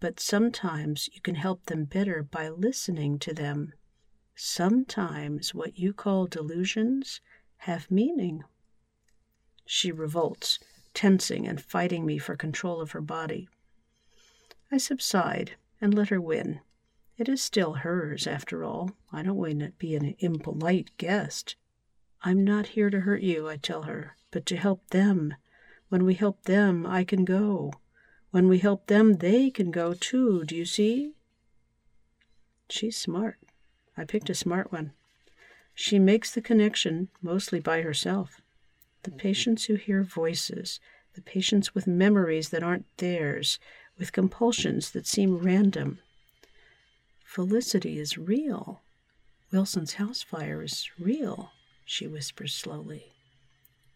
but 0.00 0.18
sometimes 0.18 1.08
you 1.12 1.20
can 1.20 1.36
help 1.36 1.66
them 1.66 1.84
better 1.84 2.24
by 2.24 2.48
listening 2.48 3.20
to 3.20 3.32
them. 3.32 3.72
Sometimes 4.34 5.54
what 5.54 5.78
you 5.78 5.92
call 5.92 6.26
delusions 6.26 7.20
have 7.58 7.88
meaning. 7.88 8.42
She 9.64 9.92
revolts, 9.92 10.58
tensing 10.94 11.46
and 11.46 11.60
fighting 11.60 12.04
me 12.04 12.18
for 12.18 12.36
control 12.36 12.80
of 12.80 12.92
her 12.92 13.00
body. 13.00 13.48
I 14.72 14.78
subside 14.78 15.56
and 15.80 15.94
let 15.94 16.08
her 16.10 16.20
win. 16.20 16.60
It 17.16 17.28
is 17.28 17.42
still 17.42 17.74
hers, 17.74 18.26
after 18.26 18.64
all. 18.64 18.92
I 19.12 19.22
don't 19.22 19.36
want 19.36 19.60
to 19.60 19.72
be 19.78 19.94
an 19.94 20.14
impolite 20.20 20.96
guest. 20.96 21.56
I'm 22.22 22.44
not 22.44 22.68
here 22.68 22.90
to 22.90 23.00
hurt 23.00 23.22
you, 23.22 23.48
I 23.48 23.56
tell 23.56 23.82
her, 23.82 24.16
but 24.30 24.46
to 24.46 24.56
help 24.56 24.88
them. 24.90 25.34
When 25.88 26.04
we 26.04 26.14
help 26.14 26.44
them, 26.44 26.86
I 26.86 27.04
can 27.04 27.24
go. 27.24 27.72
When 28.30 28.48
we 28.48 28.58
help 28.58 28.86
them, 28.86 29.14
they 29.14 29.50
can 29.50 29.70
go 29.70 29.92
too. 29.92 30.44
Do 30.44 30.54
you 30.54 30.64
see? 30.64 31.14
She's 32.68 32.96
smart. 32.96 33.38
I 33.96 34.04
picked 34.04 34.30
a 34.30 34.34
smart 34.34 34.70
one. 34.70 34.92
She 35.74 35.98
makes 35.98 36.30
the 36.30 36.40
connection 36.40 37.08
mostly 37.20 37.58
by 37.58 37.82
herself. 37.82 38.40
The 39.02 39.10
patients 39.10 39.64
who 39.64 39.74
hear 39.74 40.02
voices, 40.02 40.78
the 41.14 41.22
patients 41.22 41.74
with 41.74 41.86
memories 41.86 42.50
that 42.50 42.62
aren't 42.62 42.86
theirs, 42.98 43.58
with 43.98 44.12
compulsions 44.12 44.90
that 44.90 45.06
seem 45.06 45.38
random. 45.38 46.00
Felicity 47.24 47.98
is 47.98 48.18
real. 48.18 48.82
Wilson's 49.52 49.94
house 49.94 50.22
fire 50.22 50.62
is 50.62 50.90
real, 50.98 51.50
she 51.84 52.06
whispers 52.06 52.54
slowly. 52.54 53.12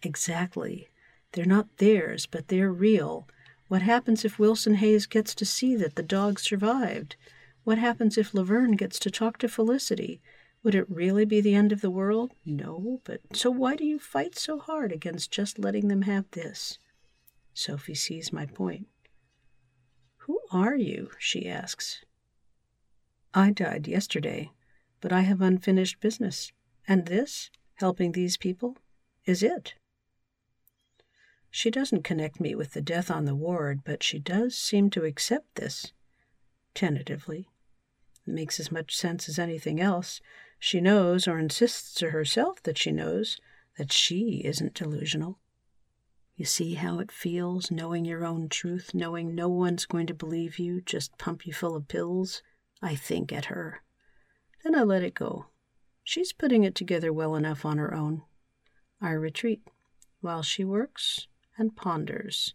Exactly. 0.03 0.89
They're 1.33 1.45
not 1.45 1.79
theirs, 1.79 2.27
but 2.27 2.49
they're 2.49 2.73
real. 2.73 3.27
What 3.69 3.83
happens 3.83 4.25
if 4.25 4.39
Wilson 4.39 4.77
Hayes 4.77 5.07
gets 5.07 5.35
to 5.35 5.45
see 5.45 5.75
that 5.77 5.97
the 5.97 6.03
dog 6.03 6.39
survived? 6.39 7.17
What 7.65 7.79
happens 7.79 8.19
if 8.19 8.35
Laverne 8.35 8.73
gets 8.73 8.99
to 9.01 9.11
talk 9.11 9.39
to 9.39 9.49
Felicity? 9.49 10.21
Would 10.65 10.75
it 10.75 10.91
really 10.91 11.27
be 11.27 11.43
the 11.43 11.55
end 11.55 11.73
of 11.73 11.83
the 11.83 11.91
world? 11.91 12.33
No, 12.47 13.03
but 13.05 13.21
so 13.35 13.51
why 13.51 13.77
do 13.77 13.85
you 13.85 13.99
fight 13.99 14.35
so 14.35 14.59
hard 14.59 14.93
against 14.93 15.31
just 15.31 15.59
letting 15.59 15.89
them 15.89 16.03
have 16.03 16.25
this? 16.31 16.79
Sophie 17.53 17.95
sees 17.95 18.33
my 18.33 18.47
point. 18.47 18.87
Who 20.21 20.41
are 20.51 20.75
you? 20.75 21.11
she 21.19 21.47
asks. 21.47 22.03
I 23.35 23.51
died 23.51 23.87
yesterday, 23.87 24.53
but 25.03 25.13
I 25.13 25.21
have 25.21 25.43
unfinished 25.43 26.01
business, 26.01 26.51
and 26.89 27.05
this, 27.05 27.51
helping 27.75 28.13
these 28.13 28.39
people, 28.39 28.79
is 29.27 29.43
it. 29.43 29.75
She 31.51 31.71
doesn't 31.71 32.05
connect 32.05 32.41
me 32.41 32.55
with 32.55 32.73
the 32.73 32.81
death 32.81 33.11
on 33.11 33.27
the 33.27 33.35
ward, 33.35 33.83
but 33.85 34.03
she 34.03 34.19
does 34.19 34.57
seem 34.57 34.89
to 34.91 35.05
accept 35.05 35.57
this, 35.57 35.93
tentatively. 36.75 37.49
It 38.27 38.33
makes 38.33 38.59
as 38.59 38.73
much 38.73 38.97
sense 38.97 39.29
as 39.29 39.39
anything 39.39 39.81
else. 39.81 40.21
She 40.67 40.81
knows, 40.81 41.29
or 41.29 41.39
insists 41.39 41.93
to 41.97 42.09
herself 42.09 42.63
that 42.63 42.79
she 42.79 42.91
knows, 42.91 43.39
that 43.77 43.93
she 43.93 44.41
isn't 44.47 44.73
delusional. 44.73 45.39
You 46.37 46.47
see 46.47 46.73
how 46.73 47.01
it 47.01 47.13
feels, 47.13 47.71
knowing 47.71 48.07
your 48.07 48.25
own 48.25 48.49
truth, 48.49 48.95
knowing 48.95 49.35
no 49.35 49.47
one's 49.51 49.85
going 49.85 50.07
to 50.07 50.15
believe 50.15 50.59
you, 50.59 50.81
just 50.81 51.19
pump 51.19 51.47
you 51.47 51.53
full 51.53 51.77
of 51.77 51.87
pills? 51.87 52.43
I 52.81 52.95
think 52.95 53.31
at 53.31 53.45
her. 53.53 53.83
Then 54.63 54.75
I 54.75 54.85
let 54.85 55.03
it 55.03 55.13
go. 55.13 55.49
She's 56.03 56.33
putting 56.33 56.65
it 56.65 56.75
together 56.75 57.13
well 57.13 57.35
enough 57.37 57.67
on 57.67 57.77
her 57.77 57.93
own. 57.93 58.23
I 59.03 59.11
retreat 59.11 59.69
while 60.23 60.43
she 60.43 60.65
works 60.65 61.29
and 61.59 61.77
ponders. 61.77 62.55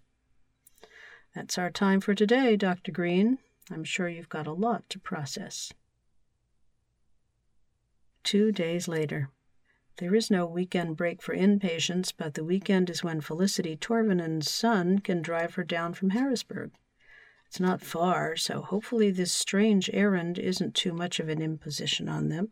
That's 1.35 1.59
our 1.59 1.69
time 1.69 2.01
for 2.01 2.15
today, 2.15 2.55
Dr. 2.55 2.91
Green. 2.91 3.37
I'm 3.69 3.83
sure 3.83 4.09
you've 4.09 4.29
got 4.29 4.47
a 4.47 4.51
lot 4.51 4.89
to 4.89 4.97
process. 4.97 5.71
Two 8.23 8.51
days 8.51 8.87
later. 8.87 9.29
There 9.97 10.15
is 10.15 10.31
no 10.31 10.45
weekend 10.45 10.95
break 10.95 11.21
for 11.21 11.35
inpatients, 11.35 12.13
but 12.15 12.33
the 12.33 12.43
weekend 12.43 12.89
is 12.89 13.03
when 13.03 13.21
Felicity 13.21 13.75
Torvinen's 13.75 14.49
son 14.49 14.99
can 14.99 15.21
drive 15.21 15.55
her 15.55 15.63
down 15.63 15.93
from 15.93 16.11
Harrisburg. 16.11 16.71
It's 17.47 17.59
not 17.59 17.81
far, 17.81 18.35
so 18.35 18.61
hopefully 18.61 19.11
this 19.11 19.31
strange 19.31 19.89
errand 19.91 20.37
isn't 20.37 20.75
too 20.75 20.93
much 20.93 21.19
of 21.19 21.29
an 21.29 21.41
imposition 21.41 22.07
on 22.07 22.29
them. 22.29 22.49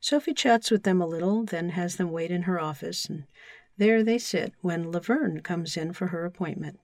Sophie 0.00 0.34
chats 0.34 0.70
with 0.70 0.84
them 0.84 1.00
a 1.00 1.06
little, 1.06 1.44
then 1.44 1.70
has 1.70 1.96
them 1.96 2.10
wait 2.10 2.30
in 2.30 2.42
her 2.42 2.58
office, 2.58 3.04
and 3.04 3.24
there 3.76 4.02
they 4.02 4.18
sit 4.18 4.52
when 4.60 4.90
Laverne 4.90 5.40
comes 5.40 5.76
in 5.76 5.92
for 5.92 6.08
her 6.08 6.24
appointment. 6.24 6.80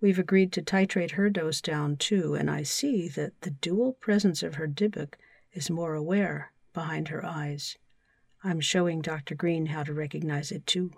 We've 0.00 0.18
agreed 0.18 0.52
to 0.52 0.62
titrate 0.62 1.12
her 1.12 1.30
dose 1.30 1.60
down 1.60 1.96
too, 1.96 2.34
and 2.34 2.50
I 2.50 2.62
see 2.62 3.08
that 3.08 3.40
the 3.42 3.50
dual 3.50 3.92
presence 3.92 4.42
of 4.42 4.56
her 4.56 4.66
Dybbuk 4.66 5.14
is 5.56 5.70
more 5.70 5.94
aware 5.94 6.52
behind 6.74 7.08
her 7.08 7.24
eyes. 7.24 7.78
I'm 8.44 8.60
showing 8.60 9.00
Dr. 9.00 9.34
Green 9.34 9.66
how 9.66 9.82
to 9.82 9.94
recognize 9.94 10.52
it 10.52 10.66
too. 10.66 10.92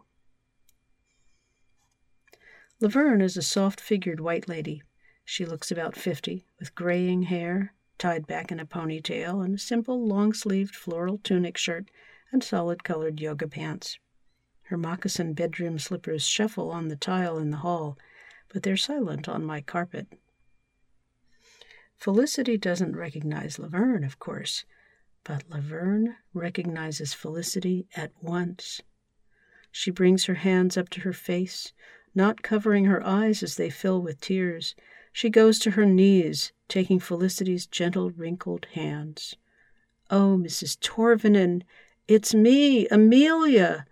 Laverne 2.80 3.20
is 3.20 3.36
a 3.36 3.42
soft 3.42 3.80
figured 3.80 4.20
white 4.20 4.48
lady. 4.48 4.82
She 5.24 5.44
looks 5.44 5.70
about 5.70 5.96
fifty, 5.96 6.46
with 6.58 6.74
graying 6.74 7.22
hair, 7.22 7.72
tied 7.98 8.26
back 8.26 8.50
in 8.50 8.58
a 8.58 8.66
ponytail, 8.66 9.44
and 9.44 9.54
a 9.54 9.58
simple 9.58 10.06
long 10.06 10.32
sleeved 10.32 10.74
floral 10.74 11.18
tunic 11.18 11.56
shirt 11.56 11.90
and 12.32 12.42
solid 12.42 12.84
colored 12.84 13.20
yoga 13.20 13.46
pants. 13.46 13.98
Her 14.62 14.76
moccasin 14.76 15.34
bedroom 15.34 15.78
slippers 15.78 16.26
shuffle 16.26 16.70
on 16.70 16.88
the 16.88 16.96
tile 16.96 17.38
in 17.38 17.50
the 17.50 17.58
hall, 17.58 17.96
but 18.48 18.62
they're 18.64 18.76
silent 18.76 19.28
on 19.28 19.44
my 19.44 19.60
carpet. 19.60 20.08
Felicity 21.98 22.56
doesn't 22.56 22.94
recognize 22.94 23.58
Laverne, 23.58 24.04
of 24.04 24.20
course, 24.20 24.64
but 25.24 25.50
Laverne 25.50 26.14
recognizes 26.32 27.12
Felicity 27.12 27.88
at 27.96 28.12
once. 28.22 28.80
She 29.72 29.90
brings 29.90 30.26
her 30.26 30.36
hands 30.36 30.76
up 30.76 30.88
to 30.90 31.00
her 31.00 31.12
face, 31.12 31.72
not 32.14 32.42
covering 32.42 32.84
her 32.84 33.04
eyes 33.04 33.42
as 33.42 33.56
they 33.56 33.68
fill 33.68 34.00
with 34.00 34.20
tears. 34.20 34.76
She 35.12 35.28
goes 35.28 35.58
to 35.58 35.72
her 35.72 35.84
knees, 35.84 36.52
taking 36.68 37.00
Felicity's 37.00 37.66
gentle, 37.66 38.10
wrinkled 38.10 38.66
hands. 38.74 39.34
Oh, 40.08 40.38
Mrs. 40.40 40.78
Torvinen, 40.78 41.64
it's 42.06 42.32
me, 42.32 42.86
Amelia. 42.88 43.86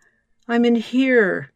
I'm 0.47 0.65
in 0.65 0.77
here. 0.77 1.53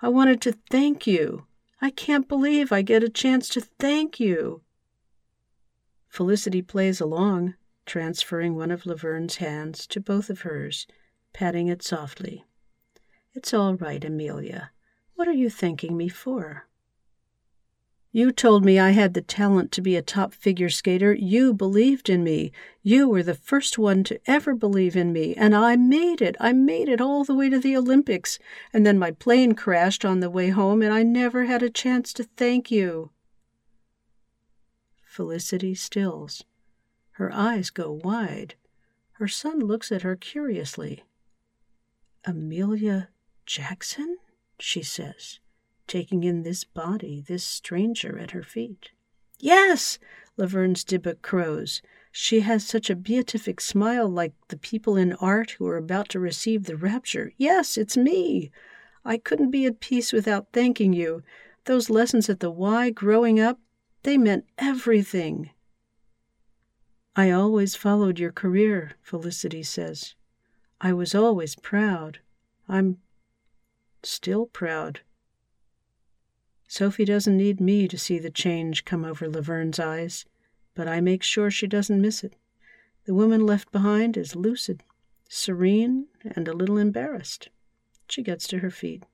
I 0.00 0.08
wanted 0.08 0.40
to 0.42 0.52
thank 0.70 1.06
you. 1.06 1.44
I 1.82 1.90
can't 1.90 2.26
believe 2.26 2.72
I 2.72 2.80
get 2.80 3.04
a 3.04 3.10
chance 3.10 3.50
to 3.50 3.60
thank 3.60 4.18
you. 4.18 4.62
Felicity 6.14 6.62
plays 6.62 7.00
along, 7.00 7.54
transferring 7.86 8.54
one 8.54 8.70
of 8.70 8.86
Laverne's 8.86 9.38
hands 9.38 9.84
to 9.88 9.98
both 9.98 10.30
of 10.30 10.42
hers, 10.42 10.86
patting 11.32 11.66
it 11.66 11.82
softly. 11.82 12.44
It's 13.32 13.52
all 13.52 13.74
right, 13.74 14.04
Amelia. 14.04 14.70
What 15.16 15.26
are 15.26 15.32
you 15.32 15.50
thanking 15.50 15.96
me 15.96 16.08
for? 16.08 16.68
You 18.12 18.30
told 18.30 18.64
me 18.64 18.78
I 18.78 18.90
had 18.90 19.14
the 19.14 19.22
talent 19.22 19.72
to 19.72 19.82
be 19.82 19.96
a 19.96 20.02
top 20.02 20.32
figure 20.32 20.68
skater. 20.68 21.12
You 21.12 21.52
believed 21.52 22.08
in 22.08 22.22
me. 22.22 22.52
You 22.80 23.08
were 23.08 23.24
the 23.24 23.34
first 23.34 23.76
one 23.76 24.04
to 24.04 24.20
ever 24.24 24.54
believe 24.54 24.94
in 24.94 25.12
me, 25.12 25.34
and 25.34 25.52
I 25.52 25.74
made 25.74 26.22
it. 26.22 26.36
I 26.38 26.52
made 26.52 26.88
it 26.88 27.00
all 27.00 27.24
the 27.24 27.34
way 27.34 27.48
to 27.48 27.58
the 27.58 27.76
Olympics, 27.76 28.38
and 28.72 28.86
then 28.86 29.00
my 29.00 29.10
plane 29.10 29.54
crashed 29.54 30.04
on 30.04 30.20
the 30.20 30.30
way 30.30 30.50
home, 30.50 30.80
and 30.80 30.94
I 30.94 31.02
never 31.02 31.46
had 31.46 31.64
a 31.64 31.68
chance 31.68 32.12
to 32.12 32.22
thank 32.22 32.70
you. 32.70 33.10
Felicity 35.14 35.76
stills. 35.76 36.42
Her 37.12 37.32
eyes 37.32 37.70
go 37.70 38.00
wide. 38.02 38.56
Her 39.12 39.28
son 39.28 39.60
looks 39.60 39.92
at 39.92 40.02
her 40.02 40.16
curiously. 40.16 41.04
Amelia 42.24 43.10
Jackson? 43.46 44.16
she 44.58 44.82
says 44.82 45.38
taking 45.86 46.24
in 46.24 46.42
this 46.42 46.64
body, 46.64 47.22
this 47.24 47.44
stranger 47.44 48.18
at 48.18 48.32
her 48.32 48.42
feet. 48.42 48.90
Yes, 49.38 50.00
Laverne's 50.36 50.84
Dybbuk 50.84 51.22
crows. 51.22 51.80
She 52.10 52.40
has 52.40 52.66
such 52.66 52.90
a 52.90 52.96
beatific 52.96 53.60
smile 53.60 54.08
like 54.08 54.32
the 54.48 54.56
people 54.56 54.96
in 54.96 55.12
art 55.20 55.52
who 55.52 55.68
are 55.68 55.76
about 55.76 56.08
to 56.08 56.18
receive 56.18 56.64
the 56.64 56.76
rapture. 56.76 57.32
Yes, 57.36 57.76
it's 57.76 57.96
me. 57.96 58.50
I 59.04 59.18
couldn't 59.18 59.52
be 59.52 59.64
at 59.64 59.78
peace 59.78 60.12
without 60.12 60.48
thanking 60.52 60.92
you. 60.92 61.22
Those 61.66 61.88
lessons 61.88 62.28
at 62.28 62.40
the 62.40 62.50
Y 62.50 62.90
growing 62.90 63.38
up, 63.38 63.60
they 64.04 64.16
meant 64.16 64.44
everything. 64.58 65.50
I 67.16 67.30
always 67.30 67.74
followed 67.74 68.18
your 68.18 68.32
career, 68.32 68.92
Felicity 69.02 69.62
says. 69.62 70.14
I 70.80 70.92
was 70.92 71.14
always 71.14 71.56
proud. 71.56 72.18
I'm 72.68 72.98
still 74.02 74.46
proud. 74.46 75.00
Sophie 76.68 77.04
doesn't 77.04 77.36
need 77.36 77.60
me 77.60 77.88
to 77.88 77.98
see 77.98 78.18
the 78.18 78.30
change 78.30 78.84
come 78.84 79.04
over 79.04 79.28
Laverne's 79.28 79.78
eyes, 79.78 80.24
but 80.74 80.88
I 80.88 81.00
make 81.00 81.22
sure 81.22 81.50
she 81.50 81.66
doesn't 81.66 82.00
miss 82.00 82.24
it. 82.24 82.36
The 83.06 83.14
woman 83.14 83.46
left 83.46 83.70
behind 83.70 84.16
is 84.16 84.36
lucid, 84.36 84.82
serene, 85.28 86.06
and 86.24 86.48
a 86.48 86.52
little 86.52 86.78
embarrassed. 86.78 87.48
She 88.08 88.22
gets 88.22 88.46
to 88.48 88.58
her 88.58 88.70
feet. 88.70 89.04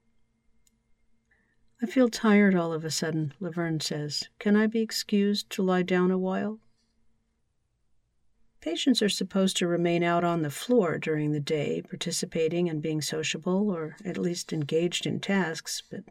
I 1.83 1.87
feel 1.87 2.11
tired 2.11 2.55
all 2.55 2.75
of 2.75 2.85
a 2.85 2.91
sudden, 2.91 3.33
Laverne 3.41 3.81
says. 3.81 4.29
Can 4.39 4.55
I 4.55 4.67
be 4.67 4.81
excused 4.81 5.49
to 5.51 5.63
lie 5.63 5.83
down 5.83 6.11
a 6.11 6.19
while? 6.19 6.59
Patients 8.61 9.01
are 9.01 9.09
supposed 9.09 9.57
to 9.57 9.67
remain 9.67 10.03
out 10.03 10.23
on 10.23 10.43
the 10.43 10.51
floor 10.51 10.99
during 10.99 11.33
the 11.33 11.41
day, 11.41 11.81
participating 11.81 12.69
and 12.69 12.83
being 12.83 13.01
sociable, 13.01 13.71
or 13.71 13.97
at 14.05 14.19
least 14.19 14.53
engaged 14.53 15.07
in 15.07 15.21
tasks, 15.21 15.83
but 15.91 16.05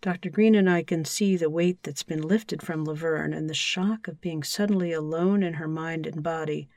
Dr. 0.00 0.30
Green 0.30 0.54
and 0.54 0.70
I 0.70 0.84
can 0.84 1.04
see 1.04 1.36
the 1.36 1.50
weight 1.50 1.82
that's 1.82 2.04
been 2.04 2.22
lifted 2.22 2.62
from 2.62 2.84
Laverne 2.84 3.32
and 3.32 3.50
the 3.50 3.54
shock 3.54 4.06
of 4.06 4.20
being 4.20 4.44
suddenly 4.44 4.92
alone 4.92 5.42
in 5.42 5.54
her 5.54 5.66
mind 5.66 6.06
and 6.06 6.22
body. 6.22 6.68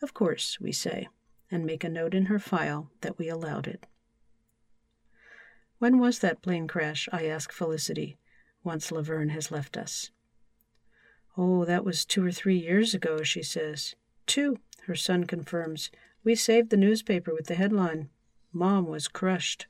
Of 0.00 0.14
course, 0.14 0.60
we 0.60 0.70
say, 0.70 1.08
and 1.50 1.66
make 1.66 1.82
a 1.82 1.88
note 1.88 2.14
in 2.14 2.26
her 2.26 2.38
file 2.38 2.92
that 3.00 3.18
we 3.18 3.28
allowed 3.28 3.66
it. 3.66 3.86
When 5.82 5.98
was 5.98 6.20
that 6.20 6.42
plane 6.42 6.68
crash? 6.68 7.08
I 7.10 7.26
ask 7.26 7.50
Felicity, 7.50 8.16
once 8.62 8.92
Laverne 8.92 9.30
has 9.30 9.50
left 9.50 9.76
us. 9.76 10.12
Oh, 11.36 11.64
that 11.64 11.84
was 11.84 12.04
two 12.04 12.24
or 12.24 12.30
three 12.30 12.56
years 12.56 12.94
ago, 12.94 13.24
she 13.24 13.42
says. 13.42 13.96
Two, 14.24 14.60
her 14.86 14.94
son 14.94 15.24
confirms. 15.24 15.90
We 16.22 16.36
saved 16.36 16.70
the 16.70 16.76
newspaper 16.76 17.34
with 17.34 17.48
the 17.48 17.56
headline 17.56 18.10
Mom 18.52 18.86
was 18.86 19.08
crushed. 19.08 19.66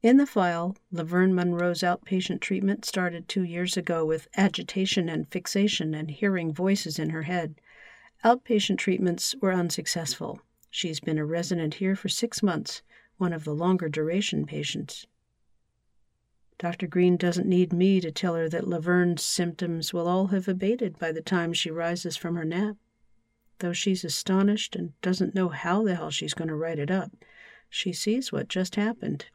In 0.00 0.16
the 0.16 0.24
file, 0.24 0.74
Laverne 0.90 1.34
Monroe's 1.34 1.82
outpatient 1.82 2.40
treatment 2.40 2.86
started 2.86 3.28
two 3.28 3.44
years 3.44 3.76
ago 3.76 4.06
with 4.06 4.26
agitation 4.38 5.06
and 5.06 5.30
fixation 5.30 5.92
and 5.92 6.10
hearing 6.10 6.50
voices 6.50 6.98
in 6.98 7.10
her 7.10 7.24
head. 7.24 7.60
Outpatient 8.24 8.78
treatments 8.78 9.34
were 9.38 9.52
unsuccessful. 9.52 10.40
She's 10.70 10.98
been 10.98 11.18
a 11.18 11.26
resident 11.26 11.74
here 11.74 11.94
for 11.94 12.08
six 12.08 12.42
months, 12.42 12.80
one 13.22 13.32
of 13.32 13.44
the 13.44 13.54
longer 13.54 13.88
duration 13.88 14.44
patients. 14.44 15.06
Dr. 16.58 16.86
Green 16.86 17.16
doesn't 17.16 17.48
need 17.48 17.72
me 17.72 18.02
to 18.02 18.12
tell 18.12 18.34
her 18.34 18.50
that 18.50 18.68
Laverne's 18.68 19.24
symptoms 19.24 19.94
will 19.94 20.06
all 20.06 20.26
have 20.26 20.46
abated 20.46 20.98
by 20.98 21.10
the 21.10 21.22
time 21.22 21.54
she 21.54 21.70
rises 21.70 22.18
from 22.18 22.36
her 22.36 22.44
nap 22.44 22.76
though 23.62 23.72
she's 23.72 24.04
astonished 24.04 24.76
and 24.76 25.00
doesn't 25.00 25.34
know 25.36 25.48
how 25.48 25.84
the 25.84 25.94
hell 25.94 26.10
she's 26.10 26.34
going 26.34 26.48
to 26.48 26.54
write 26.54 26.80
it 26.80 26.90
up. 26.90 27.12
She 27.70 27.92
sees 27.92 28.32
what 28.32 28.48
just 28.48 28.74
happened. 28.74 29.26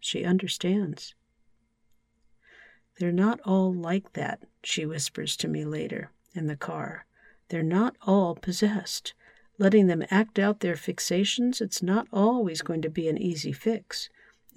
She 0.00 0.22
understands. 0.22 1.14
They're 2.98 3.10
not 3.10 3.40
all 3.40 3.72
like 3.72 4.12
that, 4.12 4.42
she 4.62 4.84
whispers 4.86 5.36
to 5.38 5.48
me 5.48 5.64
later 5.64 6.10
in 6.34 6.46
the 6.46 6.56
car. 6.56 7.06
They're 7.48 7.62
not 7.62 7.96
all 8.02 8.34
possessed. 8.34 9.14
Letting 9.56 9.86
them 9.86 10.04
act 10.10 10.38
out 10.38 10.60
their 10.60 10.74
fixations, 10.74 11.60
it's 11.60 11.82
not 11.82 12.08
always 12.12 12.62
going 12.62 12.82
to 12.82 12.90
be 12.90 13.08
an 13.08 13.18
easy 13.18 13.52
fix. 13.52 14.08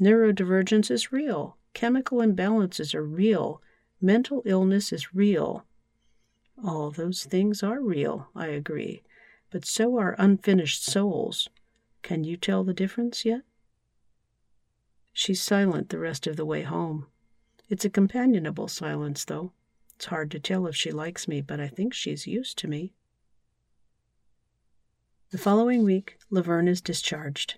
Neurodivergence 0.02 0.90
is 0.90 1.12
real. 1.12 1.58
Chemical 1.74 2.20
imbalances 2.20 2.96
are 2.96 3.04
real. 3.04 3.62
Mental 4.02 4.42
illness 4.46 4.92
is 4.92 5.14
real. 5.14 5.66
All 6.64 6.90
those 6.90 7.26
things 7.26 7.62
are 7.62 7.80
real, 7.80 8.30
I 8.36 8.48
agree, 8.48 9.04
but 9.52 9.66
so 9.66 9.98
are 9.98 10.16
unfinished 10.18 10.84
souls. 10.84 11.48
Can 12.02 12.24
you 12.24 12.36
tell 12.36 12.64
the 12.64 12.74
difference 12.74 13.26
yet? 13.26 13.42
She's 15.14 15.42
silent 15.42 15.90
the 15.90 16.00
rest 16.00 16.26
of 16.26 16.36
the 16.36 16.46
way 16.46 16.64
home. 16.64 17.06
It's 17.70 17.86
a 17.86 17.90
companionable 17.90 18.68
silence, 18.68 19.26
though. 19.26 19.52
It's 19.96 20.06
hard 20.06 20.32
to 20.32 20.40
tell 20.40 20.68
if 20.68 20.76
she 20.76 20.92
likes 20.92 21.28
me, 21.28 21.42
but 21.42 21.60
I 21.60 21.68
think 21.68 21.94
she's 21.94 22.28
used 22.28 22.58
to 22.60 22.68
me. 22.68 22.94
The 25.30 25.38
following 25.38 25.84
week, 25.84 26.18
Laverne 26.30 26.70
is 26.70 26.80
discharged. 26.80 27.56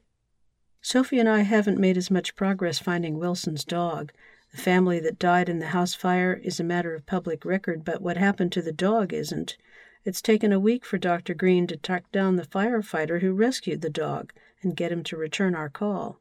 Sophie 0.81 1.19
and 1.19 1.29
I 1.29 1.41
haven't 1.41 1.79
made 1.79 1.97
as 1.97 2.09
much 2.09 2.35
progress 2.35 2.79
finding 2.79 3.19
Wilson's 3.19 3.63
dog, 3.63 4.11
the 4.51 4.57
family 4.57 4.99
that 5.01 5.19
died 5.19 5.49
in 5.49 5.59
the 5.59 5.67
house 5.67 5.93
fire 5.93 6.33
is 6.33 6.59
a 6.59 6.63
matter 6.63 6.95
of 6.95 7.05
public 7.05 7.45
record, 7.45 7.85
but 7.85 8.01
what 8.01 8.17
happened 8.17 8.51
to 8.53 8.63
the 8.63 8.71
dog 8.71 9.13
isn't. 9.13 9.55
It's 10.03 10.19
taken 10.19 10.51
a 10.51 10.59
week 10.59 10.83
for 10.83 10.97
Dr. 10.97 11.35
Green 11.35 11.67
to 11.67 11.77
track 11.77 12.11
down 12.11 12.37
the 12.37 12.47
firefighter 12.47 13.21
who 13.21 13.33
rescued 13.33 13.81
the 13.81 13.89
dog 13.91 14.33
and 14.63 14.75
get 14.75 14.91
him 14.91 15.03
to 15.03 15.15
return 15.15 15.53
our 15.53 15.69
call. 15.69 16.19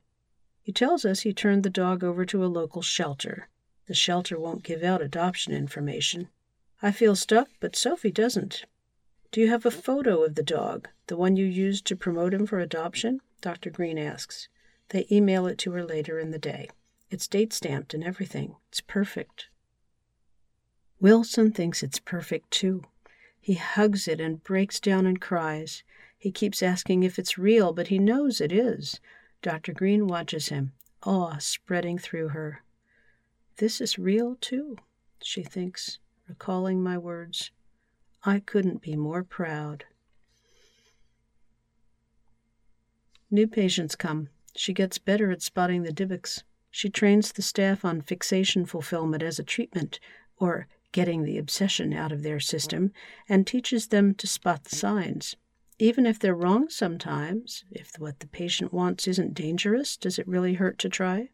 He 0.60 0.72
tells 0.72 1.06
us 1.06 1.20
he 1.20 1.32
turned 1.32 1.62
the 1.62 1.70
dog 1.70 2.04
over 2.04 2.26
to 2.26 2.44
a 2.44 2.46
local 2.46 2.82
shelter. 2.82 3.48
The 3.86 3.94
shelter 3.94 4.38
won't 4.38 4.64
give 4.64 4.82
out 4.82 5.00
adoption 5.00 5.54
information. 5.54 6.28
I 6.82 6.92
feel 6.92 7.16
stuck, 7.16 7.48
but 7.58 7.74
Sophie 7.74 8.12
doesn't. 8.12 8.66
Do 9.30 9.42
you 9.42 9.48
have 9.48 9.66
a 9.66 9.70
photo 9.70 10.24
of 10.24 10.36
the 10.36 10.42
dog, 10.42 10.88
the 11.06 11.16
one 11.16 11.36
you 11.36 11.44
used 11.44 11.84
to 11.86 11.96
promote 11.96 12.32
him 12.32 12.46
for 12.46 12.60
adoption? 12.60 13.20
Dr. 13.42 13.68
Green 13.68 13.98
asks. 13.98 14.48
They 14.88 15.06
email 15.12 15.46
it 15.46 15.58
to 15.58 15.72
her 15.72 15.84
later 15.84 16.18
in 16.18 16.30
the 16.30 16.38
day. 16.38 16.70
It's 17.10 17.28
date 17.28 17.52
stamped 17.52 17.92
and 17.92 18.02
everything. 18.02 18.56
It's 18.70 18.80
perfect. 18.80 19.48
Wilson 20.98 21.52
thinks 21.52 21.82
it's 21.82 21.98
perfect 21.98 22.50
too. 22.50 22.84
He 23.38 23.54
hugs 23.54 24.08
it 24.08 24.20
and 24.20 24.42
breaks 24.42 24.80
down 24.80 25.04
and 25.04 25.20
cries. 25.20 25.82
He 26.16 26.32
keeps 26.32 26.62
asking 26.62 27.02
if 27.02 27.18
it's 27.18 27.38
real, 27.38 27.72
but 27.72 27.88
he 27.88 27.98
knows 27.98 28.40
it 28.40 28.50
is. 28.50 28.98
Dr. 29.42 29.72
Green 29.72 30.06
watches 30.06 30.48
him, 30.48 30.72
awe 31.02 31.36
spreading 31.38 31.98
through 31.98 32.28
her. 32.28 32.62
This 33.58 33.80
is 33.80 33.98
real 33.98 34.36
too, 34.40 34.78
she 35.22 35.42
thinks, 35.42 35.98
recalling 36.26 36.82
my 36.82 36.96
words. 36.96 37.50
I 38.24 38.40
couldn't 38.40 38.82
be 38.82 38.96
more 38.96 39.22
proud. 39.22 39.84
New 43.30 43.46
patients 43.46 43.94
come. 43.94 44.28
She 44.56 44.72
gets 44.72 44.98
better 44.98 45.30
at 45.30 45.42
spotting 45.42 45.82
the 45.82 45.92
Dybbuks. 45.92 46.42
She 46.70 46.88
trains 46.88 47.32
the 47.32 47.42
staff 47.42 47.84
on 47.84 48.00
fixation 48.00 48.66
fulfillment 48.66 49.22
as 49.22 49.38
a 49.38 49.44
treatment, 49.44 50.00
or 50.38 50.66
getting 50.92 51.24
the 51.24 51.38
obsession 51.38 51.92
out 51.92 52.12
of 52.12 52.22
their 52.22 52.40
system, 52.40 52.92
and 53.28 53.46
teaches 53.46 53.88
them 53.88 54.14
to 54.14 54.26
spot 54.26 54.64
the 54.64 54.76
signs. 54.76 55.36
Even 55.78 56.06
if 56.06 56.18
they're 56.18 56.34
wrong 56.34 56.68
sometimes, 56.68 57.64
if 57.70 57.92
what 57.98 58.18
the 58.20 58.26
patient 58.26 58.72
wants 58.72 59.06
isn't 59.06 59.34
dangerous, 59.34 59.96
does 59.96 60.18
it 60.18 60.26
really 60.26 60.54
hurt 60.54 60.78
to 60.78 60.88
try? 60.88 61.28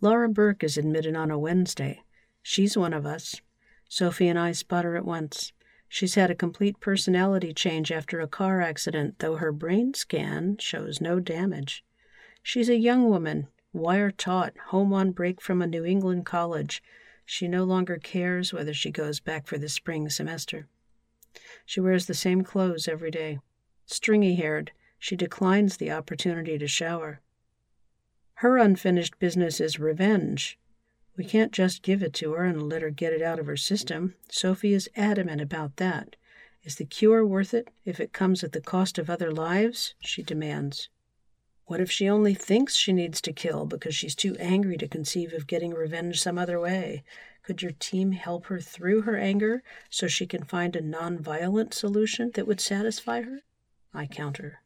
Laura 0.00 0.28
Burke 0.28 0.64
is 0.64 0.76
admitted 0.76 1.14
on 1.14 1.30
a 1.30 1.38
Wednesday. 1.38 2.02
She's 2.42 2.76
one 2.76 2.92
of 2.92 3.06
us. 3.06 3.40
Sophie 3.92 4.28
and 4.28 4.38
I 4.38 4.52
spot 4.52 4.86
her 4.86 4.96
at 4.96 5.04
once. 5.04 5.52
She's 5.86 6.14
had 6.14 6.30
a 6.30 6.34
complete 6.34 6.80
personality 6.80 7.52
change 7.52 7.92
after 7.92 8.20
a 8.20 8.26
car 8.26 8.62
accident, 8.62 9.18
though 9.18 9.36
her 9.36 9.52
brain 9.52 9.92
scan 9.92 10.56
shows 10.58 11.02
no 11.02 11.20
damage. 11.20 11.84
She's 12.42 12.70
a 12.70 12.78
young 12.78 13.10
woman, 13.10 13.48
wire 13.74 14.10
taut, 14.10 14.54
home 14.68 14.94
on 14.94 15.10
break 15.10 15.42
from 15.42 15.60
a 15.60 15.66
New 15.66 15.84
England 15.84 16.24
college. 16.24 16.82
She 17.26 17.46
no 17.46 17.64
longer 17.64 17.98
cares 17.98 18.50
whether 18.50 18.72
she 18.72 18.90
goes 18.90 19.20
back 19.20 19.46
for 19.46 19.58
the 19.58 19.68
spring 19.68 20.08
semester. 20.08 20.68
She 21.66 21.78
wears 21.78 22.06
the 22.06 22.14
same 22.14 22.44
clothes 22.44 22.88
every 22.88 23.10
day. 23.10 23.40
Stringy 23.84 24.36
haired, 24.36 24.72
she 24.98 25.16
declines 25.16 25.76
the 25.76 25.90
opportunity 25.90 26.56
to 26.56 26.66
shower. 26.66 27.20
Her 28.36 28.56
unfinished 28.56 29.18
business 29.18 29.60
is 29.60 29.78
revenge. 29.78 30.58
We 31.22 31.28
can't 31.28 31.52
just 31.52 31.84
give 31.84 32.02
it 32.02 32.14
to 32.14 32.32
her 32.32 32.44
and 32.44 32.68
let 32.68 32.82
her 32.82 32.90
get 32.90 33.12
it 33.12 33.22
out 33.22 33.38
of 33.38 33.46
her 33.46 33.56
system. 33.56 34.16
Sophie 34.28 34.74
is 34.74 34.90
adamant 34.96 35.40
about 35.40 35.76
that. 35.76 36.16
Is 36.64 36.74
the 36.74 36.84
cure 36.84 37.24
worth 37.24 37.54
it 37.54 37.68
if 37.84 38.00
it 38.00 38.12
comes 38.12 38.42
at 38.42 38.50
the 38.50 38.60
cost 38.60 38.98
of 38.98 39.08
other 39.08 39.30
lives? 39.30 39.94
She 40.00 40.24
demands. 40.24 40.88
What 41.66 41.80
if 41.80 41.92
she 41.92 42.08
only 42.08 42.34
thinks 42.34 42.74
she 42.74 42.92
needs 42.92 43.20
to 43.20 43.32
kill 43.32 43.66
because 43.66 43.94
she's 43.94 44.16
too 44.16 44.34
angry 44.40 44.76
to 44.78 44.88
conceive 44.88 45.32
of 45.32 45.46
getting 45.46 45.72
revenge 45.72 46.20
some 46.20 46.38
other 46.38 46.58
way? 46.58 47.04
Could 47.44 47.62
your 47.62 47.70
team 47.78 48.10
help 48.10 48.46
her 48.46 48.58
through 48.58 49.02
her 49.02 49.16
anger 49.16 49.62
so 49.90 50.08
she 50.08 50.26
can 50.26 50.42
find 50.42 50.74
a 50.74 50.80
non-violent 50.80 51.72
solution 51.72 52.32
that 52.34 52.48
would 52.48 52.60
satisfy 52.60 53.22
her? 53.22 53.42
I 53.94 54.06
counter. 54.06 54.62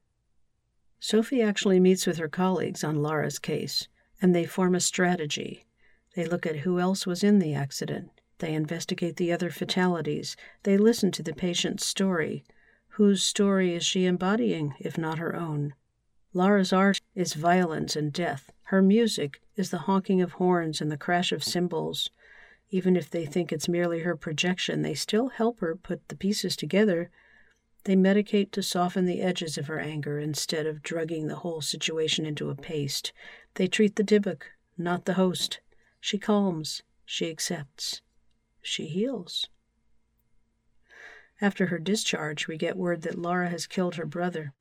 Sophie 1.00 1.42
actually 1.42 1.80
meets 1.80 2.06
with 2.06 2.16
her 2.16 2.30
colleagues 2.30 2.82
on 2.82 3.02
Lara's 3.02 3.38
case, 3.38 3.88
and 4.22 4.34
they 4.34 4.46
form 4.46 4.74
a 4.74 4.80
strategy. 4.80 5.65
They 6.16 6.26
look 6.26 6.44
at 6.46 6.56
who 6.56 6.80
else 6.80 7.06
was 7.06 7.22
in 7.22 7.38
the 7.38 7.54
accident, 7.54 8.10
they 8.38 8.52
investigate 8.52 9.16
the 9.16 9.32
other 9.32 9.50
fatalities. 9.50 10.36
They 10.64 10.76
listen 10.76 11.10
to 11.12 11.22
the 11.22 11.32
patient's 11.32 11.86
story. 11.86 12.44
Whose 12.88 13.22
story 13.22 13.74
is 13.74 13.84
she 13.84 14.04
embodying, 14.04 14.74
if 14.78 14.98
not 14.98 15.18
her 15.18 15.34
own? 15.34 15.74
Lara's 16.34 16.72
art 16.72 17.00
is 17.14 17.32
violence 17.32 17.96
and 17.96 18.12
death. 18.12 18.52
Her 18.64 18.82
music 18.82 19.40
is 19.56 19.70
the 19.70 19.86
honking 19.86 20.20
of 20.20 20.32
horns 20.32 20.82
and 20.82 20.92
the 20.92 20.98
crash 20.98 21.32
of 21.32 21.42
cymbals. 21.42 22.10
Even 22.70 22.94
if 22.94 23.08
they 23.08 23.24
think 23.24 23.52
it's 23.52 23.68
merely 23.68 24.00
her 24.00 24.16
projection, 24.16 24.82
they 24.82 24.94
still 24.94 25.28
help 25.28 25.60
her 25.60 25.74
put 25.74 26.08
the 26.08 26.16
pieces 26.16 26.56
together. 26.56 27.10
They 27.84 27.96
medicate 27.96 28.50
to 28.50 28.62
soften 28.62 29.06
the 29.06 29.22
edges 29.22 29.56
of 29.56 29.68
her 29.68 29.78
anger 29.78 30.18
instead 30.18 30.66
of 30.66 30.82
drugging 30.82 31.28
the 31.28 31.36
whole 31.36 31.62
situation 31.62 32.26
into 32.26 32.50
a 32.50 32.54
paste. 32.54 33.12
They 33.54 33.66
treat 33.66 33.96
the 33.96 34.04
Dybbuk, 34.04 34.42
not 34.76 35.06
the 35.06 35.14
host. 35.14 35.60
She 36.06 36.18
calms, 36.18 36.84
she 37.04 37.28
accepts 37.30 38.00
she 38.62 38.86
heals. 38.86 39.48
After 41.40 41.66
her 41.66 41.80
discharge, 41.80 42.46
we 42.46 42.56
get 42.56 42.76
word 42.76 43.02
that 43.02 43.18
Lara 43.18 43.48
has 43.48 43.66
killed 43.66 43.96
her 43.96 44.06
brother. 44.06 44.52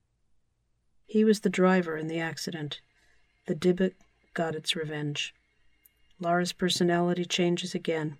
He 1.05 1.23
was 1.23 1.41
the 1.41 1.51
driver 1.51 1.97
in 1.97 2.07
the 2.07 2.19
accident. 2.19 2.81
The 3.45 3.53
Dybbuk 3.53 3.93
got 4.33 4.55
its 4.55 4.75
revenge. 4.75 5.35
Lara's 6.19 6.51
personality 6.51 7.25
changes 7.25 7.75
again. 7.75 8.17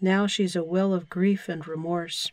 Now 0.00 0.26
she's 0.26 0.56
a 0.56 0.64
well 0.64 0.94
of 0.94 1.10
grief 1.10 1.50
and 1.50 1.68
remorse. 1.68 2.32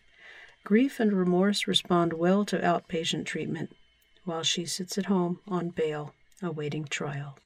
Grief 0.64 1.02
and 1.02 1.12
remorse 1.12 1.68
respond 1.68 2.14
well 2.14 2.46
to 2.46 2.60
outpatient 2.60 3.26
treatment, 3.26 3.76
while 4.24 4.44
she 4.44 4.66
sits 4.66 4.98
at 4.98 5.08
home 5.08 5.42
on 5.50 5.72
bail, 5.72 6.14
awaiting 6.42 6.86
trial. 6.86 7.38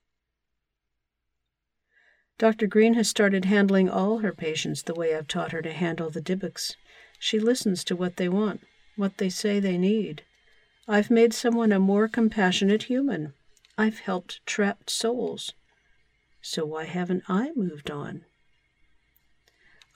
Dr. 2.38 2.67
Green 2.67 2.96
has 2.96 3.08
started 3.08 3.46
handling 3.46 3.89
all 3.89 4.19
her 4.19 4.34
patients 4.34 4.82
the 4.82 4.96
way 4.96 5.15
I've 5.15 5.28
taught 5.28 5.52
her 5.52 5.62
to 5.62 5.72
handle 5.72 6.10
the 6.10 6.22
Dybbuks. 6.22 6.76
She 7.19 7.39
listens 7.39 7.84
to 7.86 7.96
what 7.96 8.17
they 8.17 8.28
want, 8.28 8.62
what 8.96 9.17
they 9.17 9.30
say 9.30 9.60
they 9.60 9.78
need. 9.78 10.24
I've 10.88 11.12
made 11.12 11.34
someone 11.34 11.72
a 11.72 11.80
more 11.80 12.08
compassionate 12.08 12.84
human. 12.84 13.34
I've 13.78 14.00
helped 14.00 14.46
trapped 14.46 14.89
souls. 14.89 15.54
So 16.41 16.65
why 16.65 16.86
haven't 16.86 17.24
I 17.30 17.52
moved 17.56 17.89
on? 17.89 18.26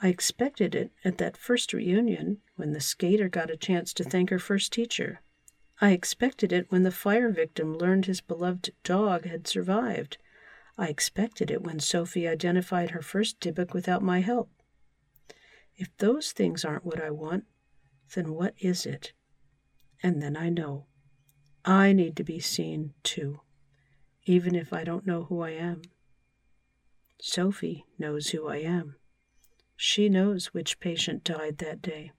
I 0.02 0.10
expected 0.10 0.76
it 0.76 0.92
at 1.04 1.18
that 1.18 1.38
first 1.38 1.74
reunion 1.74 2.38
when 2.56 2.72
the 2.72 2.80
skater 2.80 3.30
got 3.30 3.50
a 3.50 3.58
chance 3.58 3.94
to 3.94 4.04
thank 4.04 4.30
her 4.30 4.40
first 4.40 4.72
teacher. 4.72 5.22
I 5.82 5.92
expected 5.92 6.54
it 6.54 6.72
when 6.72 6.84
the 6.84 6.92
fire 6.92 7.30
victim 7.30 7.78
learned 7.78 8.06
his 8.06 8.22
beloved 8.22 8.74
dog 8.84 9.26
had 9.26 9.48
survived. 9.48 10.18
I 10.78 10.88
expected 10.90 11.50
it 11.50 11.64
when 11.64 11.80
Sophie 11.80 12.28
identified 12.28 12.92
her 12.92 13.02
first 13.02 13.40
Dybbuk 13.40 13.74
without 13.74 14.04
my 14.04 14.20
help. 14.20 14.50
If 15.76 15.96
those 15.98 16.32
things 16.32 16.64
aren't 16.64 16.86
what 16.86 17.02
I 17.02 17.10
want, 17.10 17.46
then 18.14 18.34
what 18.34 18.54
is 18.60 18.86
it? 18.86 19.14
And 20.04 20.22
then 20.22 20.38
I 20.38 20.50
know. 20.50 20.86
I 21.66 21.94
need 21.94 22.16
to 22.18 22.24
be 22.24 22.40
seen 22.40 22.94
too, 23.04 23.42
even 24.26 24.56
if 24.56 24.72
I 24.72 24.84
don't 24.84 25.06
know 25.06 25.24
who 25.24 25.42
I 25.42 25.52
am. 25.52 25.82
Sophie 27.20 27.86
knows 27.98 28.30
who 28.30 28.48
I 28.48 28.58
am. 28.58 28.96
She 29.76 30.10
knows 30.10 30.54
which 30.54 30.80
patient 30.80 31.24
died 31.24 31.58
that 31.58 31.82
day. 31.82 32.12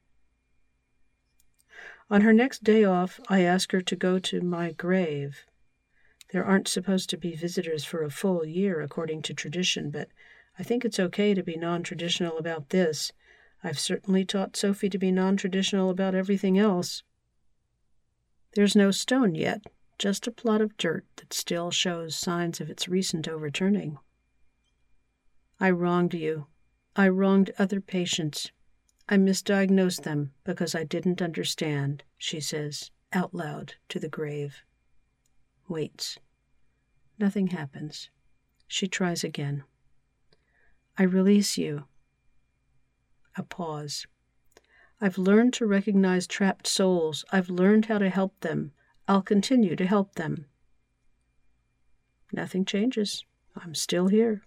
On 2.10 2.22
her 2.22 2.32
next 2.32 2.64
day 2.64 2.84
off, 2.84 3.20
I 3.28 3.40
ask 3.42 3.72
her 3.72 3.80
to 3.82 3.96
go 3.96 4.18
to 4.18 4.40
my 4.40 4.72
grave 4.72 5.44
there 6.30 6.44
aren't 6.44 6.68
supposed 6.68 7.08
to 7.10 7.16
be 7.16 7.34
visitors 7.34 7.84
for 7.84 8.02
a 8.02 8.10
full 8.10 8.44
year, 8.44 8.80
according 8.82 9.22
to 9.22 9.34
tradition, 9.34 9.90
but 9.90 10.08
I 10.58 10.62
think 10.62 10.84
it's 10.84 11.00
okay 11.00 11.32
to 11.32 11.42
be 11.42 11.56
non 11.56 11.82
traditional 11.82 12.36
about 12.36 12.68
this. 12.68 13.12
I've 13.64 13.78
certainly 13.78 14.24
taught 14.24 14.56
Sophie 14.56 14.90
to 14.90 14.98
be 14.98 15.10
non 15.10 15.36
traditional 15.36 15.88
about 15.88 16.14
everything 16.14 16.58
else. 16.58 17.02
There's 18.54 18.76
no 18.76 18.90
stone 18.90 19.34
yet, 19.34 19.62
just 19.98 20.26
a 20.26 20.30
plot 20.32 20.60
of 20.60 20.76
dirt 20.76 21.06
that 21.16 21.32
still 21.32 21.70
shows 21.70 22.14
signs 22.14 22.60
of 22.60 22.68
its 22.68 22.88
recent 22.88 23.26
overturning. 23.26 23.98
I 25.58 25.70
wronged 25.70 26.14
you. 26.14 26.46
I 26.94 27.08
wronged 27.08 27.52
other 27.58 27.80
patients. 27.80 28.52
I 29.08 29.16
misdiagnosed 29.16 30.02
them 30.02 30.34
because 30.44 30.74
I 30.74 30.84
didn't 30.84 31.22
understand, 31.22 32.04
she 32.18 32.40
says 32.40 32.90
out 33.12 33.34
loud 33.34 33.74
to 33.88 33.98
the 33.98 34.08
grave 34.08 34.62
waits. 35.68 36.18
Nothing 37.18 37.48
happens. 37.48 38.10
She 38.66 38.86
tries 38.86 39.24
again. 39.24 39.64
I 40.96 41.04
release 41.04 41.56
you. 41.56 41.84
A 43.36 43.42
pause. 43.42 44.06
I've 45.00 45.18
learned 45.18 45.54
to 45.54 45.66
recognize 45.66 46.26
trapped 46.26 46.66
souls. 46.66 47.24
I've 47.30 47.50
learned 47.50 47.86
how 47.86 47.98
to 47.98 48.10
help 48.10 48.40
them. 48.40 48.72
I'll 49.06 49.22
continue 49.22 49.76
to 49.76 49.86
help 49.86 50.16
them. 50.16 50.46
Nothing 52.32 52.64
changes. 52.64 53.24
I'm 53.56 53.74
still 53.74 54.08
here. 54.08 54.42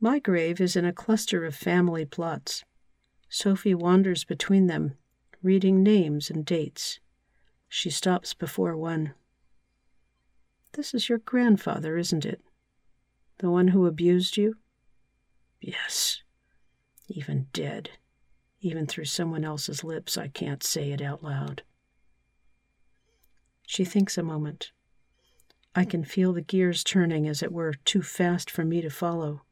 My 0.00 0.18
grave 0.18 0.60
is 0.60 0.76
in 0.76 0.86
a 0.86 0.94
cluster 0.94 1.44
of 1.44 1.54
family 1.54 2.06
plots. 2.06 2.64
Sophie 3.28 3.74
wanders 3.74 4.24
between 4.24 4.66
them, 4.66 4.94
reading 5.42 5.82
names 5.82 6.30
and 6.30 6.44
dates. 6.44 7.00
She 7.72 7.88
stops 7.88 8.34
before 8.34 8.76
one. 8.76 9.14
This 10.72 10.92
is 10.92 11.08
your 11.08 11.18
grandfather, 11.18 11.96
isn't 11.96 12.26
it? 12.26 12.42
The 13.38 13.48
one 13.48 13.68
who 13.68 13.86
abused 13.86 14.36
you? 14.36 14.56
Yes. 15.60 16.22
Even 17.06 17.46
dead. 17.52 17.90
Even 18.60 18.86
through 18.86 19.04
someone 19.04 19.44
else's 19.44 19.84
lips, 19.84 20.18
I 20.18 20.26
can't 20.26 20.64
say 20.64 20.90
it 20.90 21.00
out 21.00 21.22
loud. 21.22 21.62
She 23.68 23.84
thinks 23.84 24.18
a 24.18 24.22
moment. 24.24 24.72
I 25.72 25.84
can 25.84 26.04
feel 26.04 26.32
the 26.32 26.42
gears 26.42 26.82
turning, 26.82 27.28
as 27.28 27.40
it 27.40 27.52
were, 27.52 27.74
too 27.84 28.02
fast 28.02 28.50
for 28.50 28.64
me 28.64 28.80
to 28.80 28.90
follow. 28.90 29.42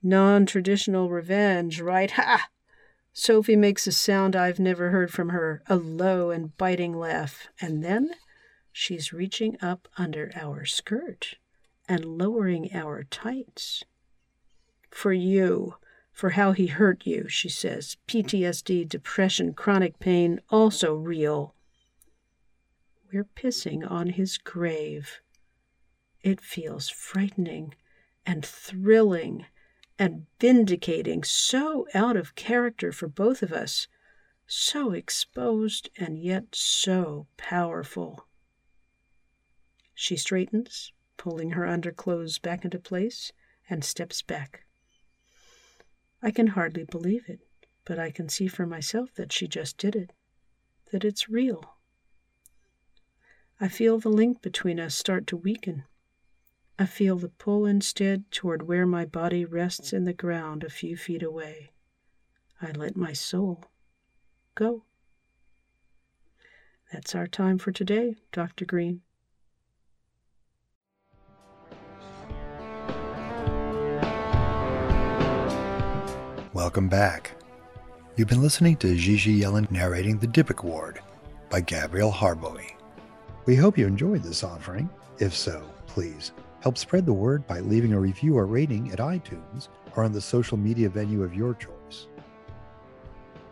Non 0.00 0.46
traditional 0.46 1.10
revenge, 1.10 1.80
right? 1.80 2.12
Ha! 2.12 2.48
Sophie 3.12 3.56
makes 3.56 3.86
a 3.86 3.92
sound 3.92 4.36
I've 4.36 4.60
never 4.60 4.90
heard 4.90 5.12
from 5.12 5.30
her, 5.30 5.62
a 5.66 5.76
low 5.76 6.30
and 6.30 6.56
biting 6.56 6.96
laugh, 6.96 7.48
and 7.60 7.82
then 7.82 8.10
she's 8.72 9.12
reaching 9.12 9.56
up 9.60 9.88
under 9.96 10.30
our 10.34 10.64
skirt 10.64 11.36
and 11.88 12.04
lowering 12.04 12.70
our 12.74 13.04
tights. 13.04 13.82
For 14.90 15.12
you, 15.12 15.74
for 16.12 16.30
how 16.30 16.52
he 16.52 16.66
hurt 16.66 17.06
you, 17.06 17.28
she 17.28 17.48
says. 17.48 17.96
PTSD, 18.08 18.88
depression, 18.88 19.54
chronic 19.54 19.98
pain, 19.98 20.40
also 20.50 20.94
real. 20.94 21.54
We're 23.12 23.28
pissing 23.36 23.88
on 23.88 24.10
his 24.10 24.36
grave. 24.36 25.20
It 26.22 26.40
feels 26.40 26.88
frightening 26.88 27.74
and 28.26 28.44
thrilling 28.44 29.46
and 29.98 30.26
vindicating, 30.38 31.24
so 31.24 31.86
out 31.92 32.16
of 32.16 32.34
character 32.34 32.92
for 32.92 33.08
both 33.08 33.42
of 33.42 33.52
us, 33.52 33.88
so 34.46 34.92
exposed 34.92 35.90
and 35.96 36.18
yet 36.18 36.54
so 36.54 37.26
powerful. 37.36 38.26
She 39.94 40.16
straightens, 40.16 40.92
pulling 41.16 41.50
her 41.50 41.66
underclothes 41.66 42.38
back 42.38 42.64
into 42.64 42.78
place, 42.78 43.32
and 43.68 43.84
steps 43.84 44.22
back. 44.22 44.64
I 46.22 46.30
can 46.30 46.48
hardly 46.48 46.84
believe 46.84 47.28
it, 47.28 47.40
but 47.84 47.98
I 47.98 48.10
can 48.10 48.28
see 48.28 48.46
for 48.46 48.66
myself 48.66 49.12
that 49.14 49.32
she 49.32 49.48
just 49.48 49.76
did 49.76 49.96
it, 49.96 50.12
that 50.92 51.04
it's 51.04 51.28
real. 51.28 51.76
I 53.60 53.68
feel 53.68 53.98
the 53.98 54.08
link 54.08 54.40
between 54.40 54.78
us 54.78 54.94
start 54.94 55.26
to 55.26 55.36
weaken 55.36 55.84
I 56.80 56.86
feel 56.86 57.16
the 57.16 57.28
pull 57.28 57.66
instead 57.66 58.30
toward 58.30 58.68
where 58.68 58.86
my 58.86 59.04
body 59.04 59.44
rests 59.44 59.92
in 59.92 60.04
the 60.04 60.12
ground 60.12 60.62
a 60.62 60.70
few 60.70 60.96
feet 60.96 61.24
away. 61.24 61.72
I 62.62 62.70
let 62.70 62.96
my 62.96 63.12
soul 63.12 63.64
go. 64.54 64.84
That's 66.92 67.16
our 67.16 67.26
time 67.26 67.58
for 67.58 67.72
today, 67.72 68.14
Dr. 68.30 68.64
Green. 68.64 69.00
Welcome 76.52 76.88
back. 76.88 77.32
You've 78.14 78.28
been 78.28 78.42
listening 78.42 78.76
to 78.76 78.94
Gigi 78.94 79.40
Yellen 79.40 79.68
narrating 79.72 80.18
The 80.18 80.28
Dybbuk 80.28 80.62
Ward 80.62 81.00
by 81.50 81.60
Gabrielle 81.60 82.12
Harbowy. 82.12 82.76
We 83.46 83.56
hope 83.56 83.76
you 83.76 83.86
enjoyed 83.88 84.22
this 84.22 84.44
offering. 84.44 84.88
If 85.18 85.34
so, 85.34 85.68
please 85.88 86.30
help 86.60 86.78
spread 86.78 87.06
the 87.06 87.12
word 87.12 87.46
by 87.46 87.60
leaving 87.60 87.92
a 87.92 88.00
review 88.00 88.36
or 88.36 88.46
rating 88.46 88.90
at 88.92 88.98
iTunes 88.98 89.68
or 89.96 90.04
on 90.04 90.12
the 90.12 90.20
social 90.20 90.56
media 90.56 90.88
venue 90.88 91.22
of 91.22 91.34
your 91.34 91.54
choice. 91.54 92.08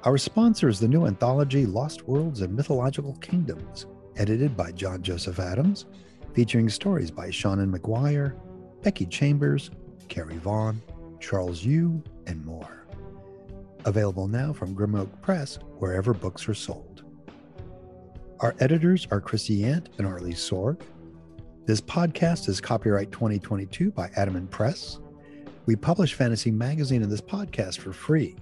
Our 0.04 0.18
sponsor 0.18 0.68
is 0.68 0.78
the 0.78 0.88
new 0.88 1.06
anthology 1.06 1.66
Lost 1.66 2.06
Worlds 2.06 2.40
and 2.40 2.54
Mythological 2.54 3.14
Kingdoms, 3.20 3.86
edited 4.16 4.56
by 4.56 4.72
John 4.72 5.02
Joseph 5.02 5.40
Adams, 5.40 5.86
featuring 6.34 6.68
stories 6.68 7.10
by 7.10 7.28
Seanan 7.28 7.74
McGuire, 7.76 8.38
Becky 8.82 9.06
Chambers, 9.06 9.70
Carrie 10.08 10.36
Vaughn, 10.38 10.80
Charles 11.18 11.64
Yu, 11.64 12.02
and 12.26 12.44
more. 12.44 12.86
Available 13.84 14.28
now 14.28 14.52
from 14.52 14.74
Grim 14.74 14.94
Oak 14.94 15.20
Press, 15.22 15.58
wherever 15.78 16.12
books 16.12 16.48
are 16.48 16.54
sold. 16.54 17.02
Our 18.40 18.54
editors 18.60 19.08
are 19.10 19.20
Christie 19.20 19.62
Yant 19.62 19.86
and 19.98 20.06
Arley 20.06 20.34
Sorg. 20.34 20.82
This 21.66 21.80
podcast 21.80 22.48
is 22.48 22.60
copyright 22.60 23.10
2022 23.10 23.90
by 23.90 24.08
Adamant 24.14 24.52
Press. 24.52 25.00
We 25.66 25.74
publish 25.74 26.14
Fantasy 26.14 26.52
Magazine 26.52 27.02
and 27.02 27.10
this 27.10 27.20
podcast 27.20 27.78
for 27.78 27.92
free. 27.92 28.36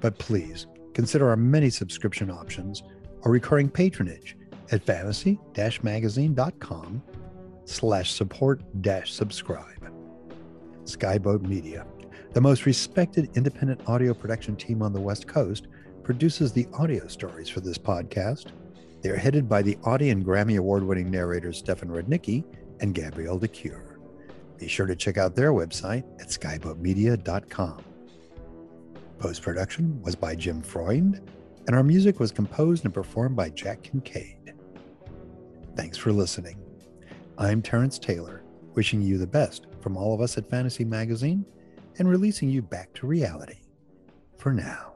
But 0.00 0.16
please 0.16 0.66
consider 0.94 1.28
our 1.28 1.36
many 1.36 1.68
subscription 1.68 2.30
options 2.30 2.82
or 3.20 3.30
recurring 3.30 3.68
patronage 3.68 4.38
at 4.72 4.82
fantasy-magazine.com 4.84 7.02
slash 7.66 8.12
support 8.12 8.62
dash 8.80 9.12
subscribe. 9.12 9.92
Skyboat 10.84 11.42
Media, 11.42 11.86
the 12.32 12.40
most 12.40 12.64
respected 12.64 13.28
independent 13.36 13.86
audio 13.86 14.14
production 14.14 14.56
team 14.56 14.80
on 14.80 14.94
the 14.94 15.00
West 15.00 15.28
Coast, 15.28 15.66
produces 16.02 16.52
the 16.52 16.66
audio 16.72 17.06
stories 17.06 17.50
for 17.50 17.60
this 17.60 17.76
podcast– 17.76 18.46
they're 19.06 19.16
headed 19.16 19.48
by 19.48 19.62
the 19.62 19.78
Audie 19.84 20.10
and 20.10 20.26
Grammy 20.26 20.58
Award 20.58 20.82
winning 20.82 21.12
narrators 21.12 21.58
Stefan 21.58 21.88
Rudnicki 21.90 22.42
and 22.80 22.92
Gabrielle 22.92 23.38
de 23.38 23.46
Cuir. 23.46 24.00
Be 24.58 24.66
sure 24.66 24.86
to 24.86 24.96
check 24.96 25.16
out 25.16 25.36
their 25.36 25.52
website 25.52 26.02
at 26.20 26.26
skyboatmedia.com. 26.26 27.84
Post 29.20 29.42
production 29.42 30.02
was 30.02 30.16
by 30.16 30.34
Jim 30.34 30.60
Freund, 30.60 31.20
and 31.68 31.76
our 31.76 31.84
music 31.84 32.18
was 32.18 32.32
composed 32.32 32.84
and 32.84 32.92
performed 32.92 33.36
by 33.36 33.48
Jack 33.50 33.84
Kincaid. 33.84 34.54
Thanks 35.76 35.96
for 35.96 36.10
listening. 36.10 36.58
I'm 37.38 37.62
Terrence 37.62 38.00
Taylor, 38.00 38.42
wishing 38.74 39.00
you 39.00 39.18
the 39.18 39.26
best 39.28 39.68
from 39.80 39.96
all 39.96 40.14
of 40.14 40.20
us 40.20 40.36
at 40.36 40.50
Fantasy 40.50 40.84
Magazine 40.84 41.46
and 42.00 42.10
releasing 42.10 42.50
you 42.50 42.60
back 42.60 42.92
to 42.94 43.06
reality 43.06 43.60
for 44.36 44.52
now. 44.52 44.95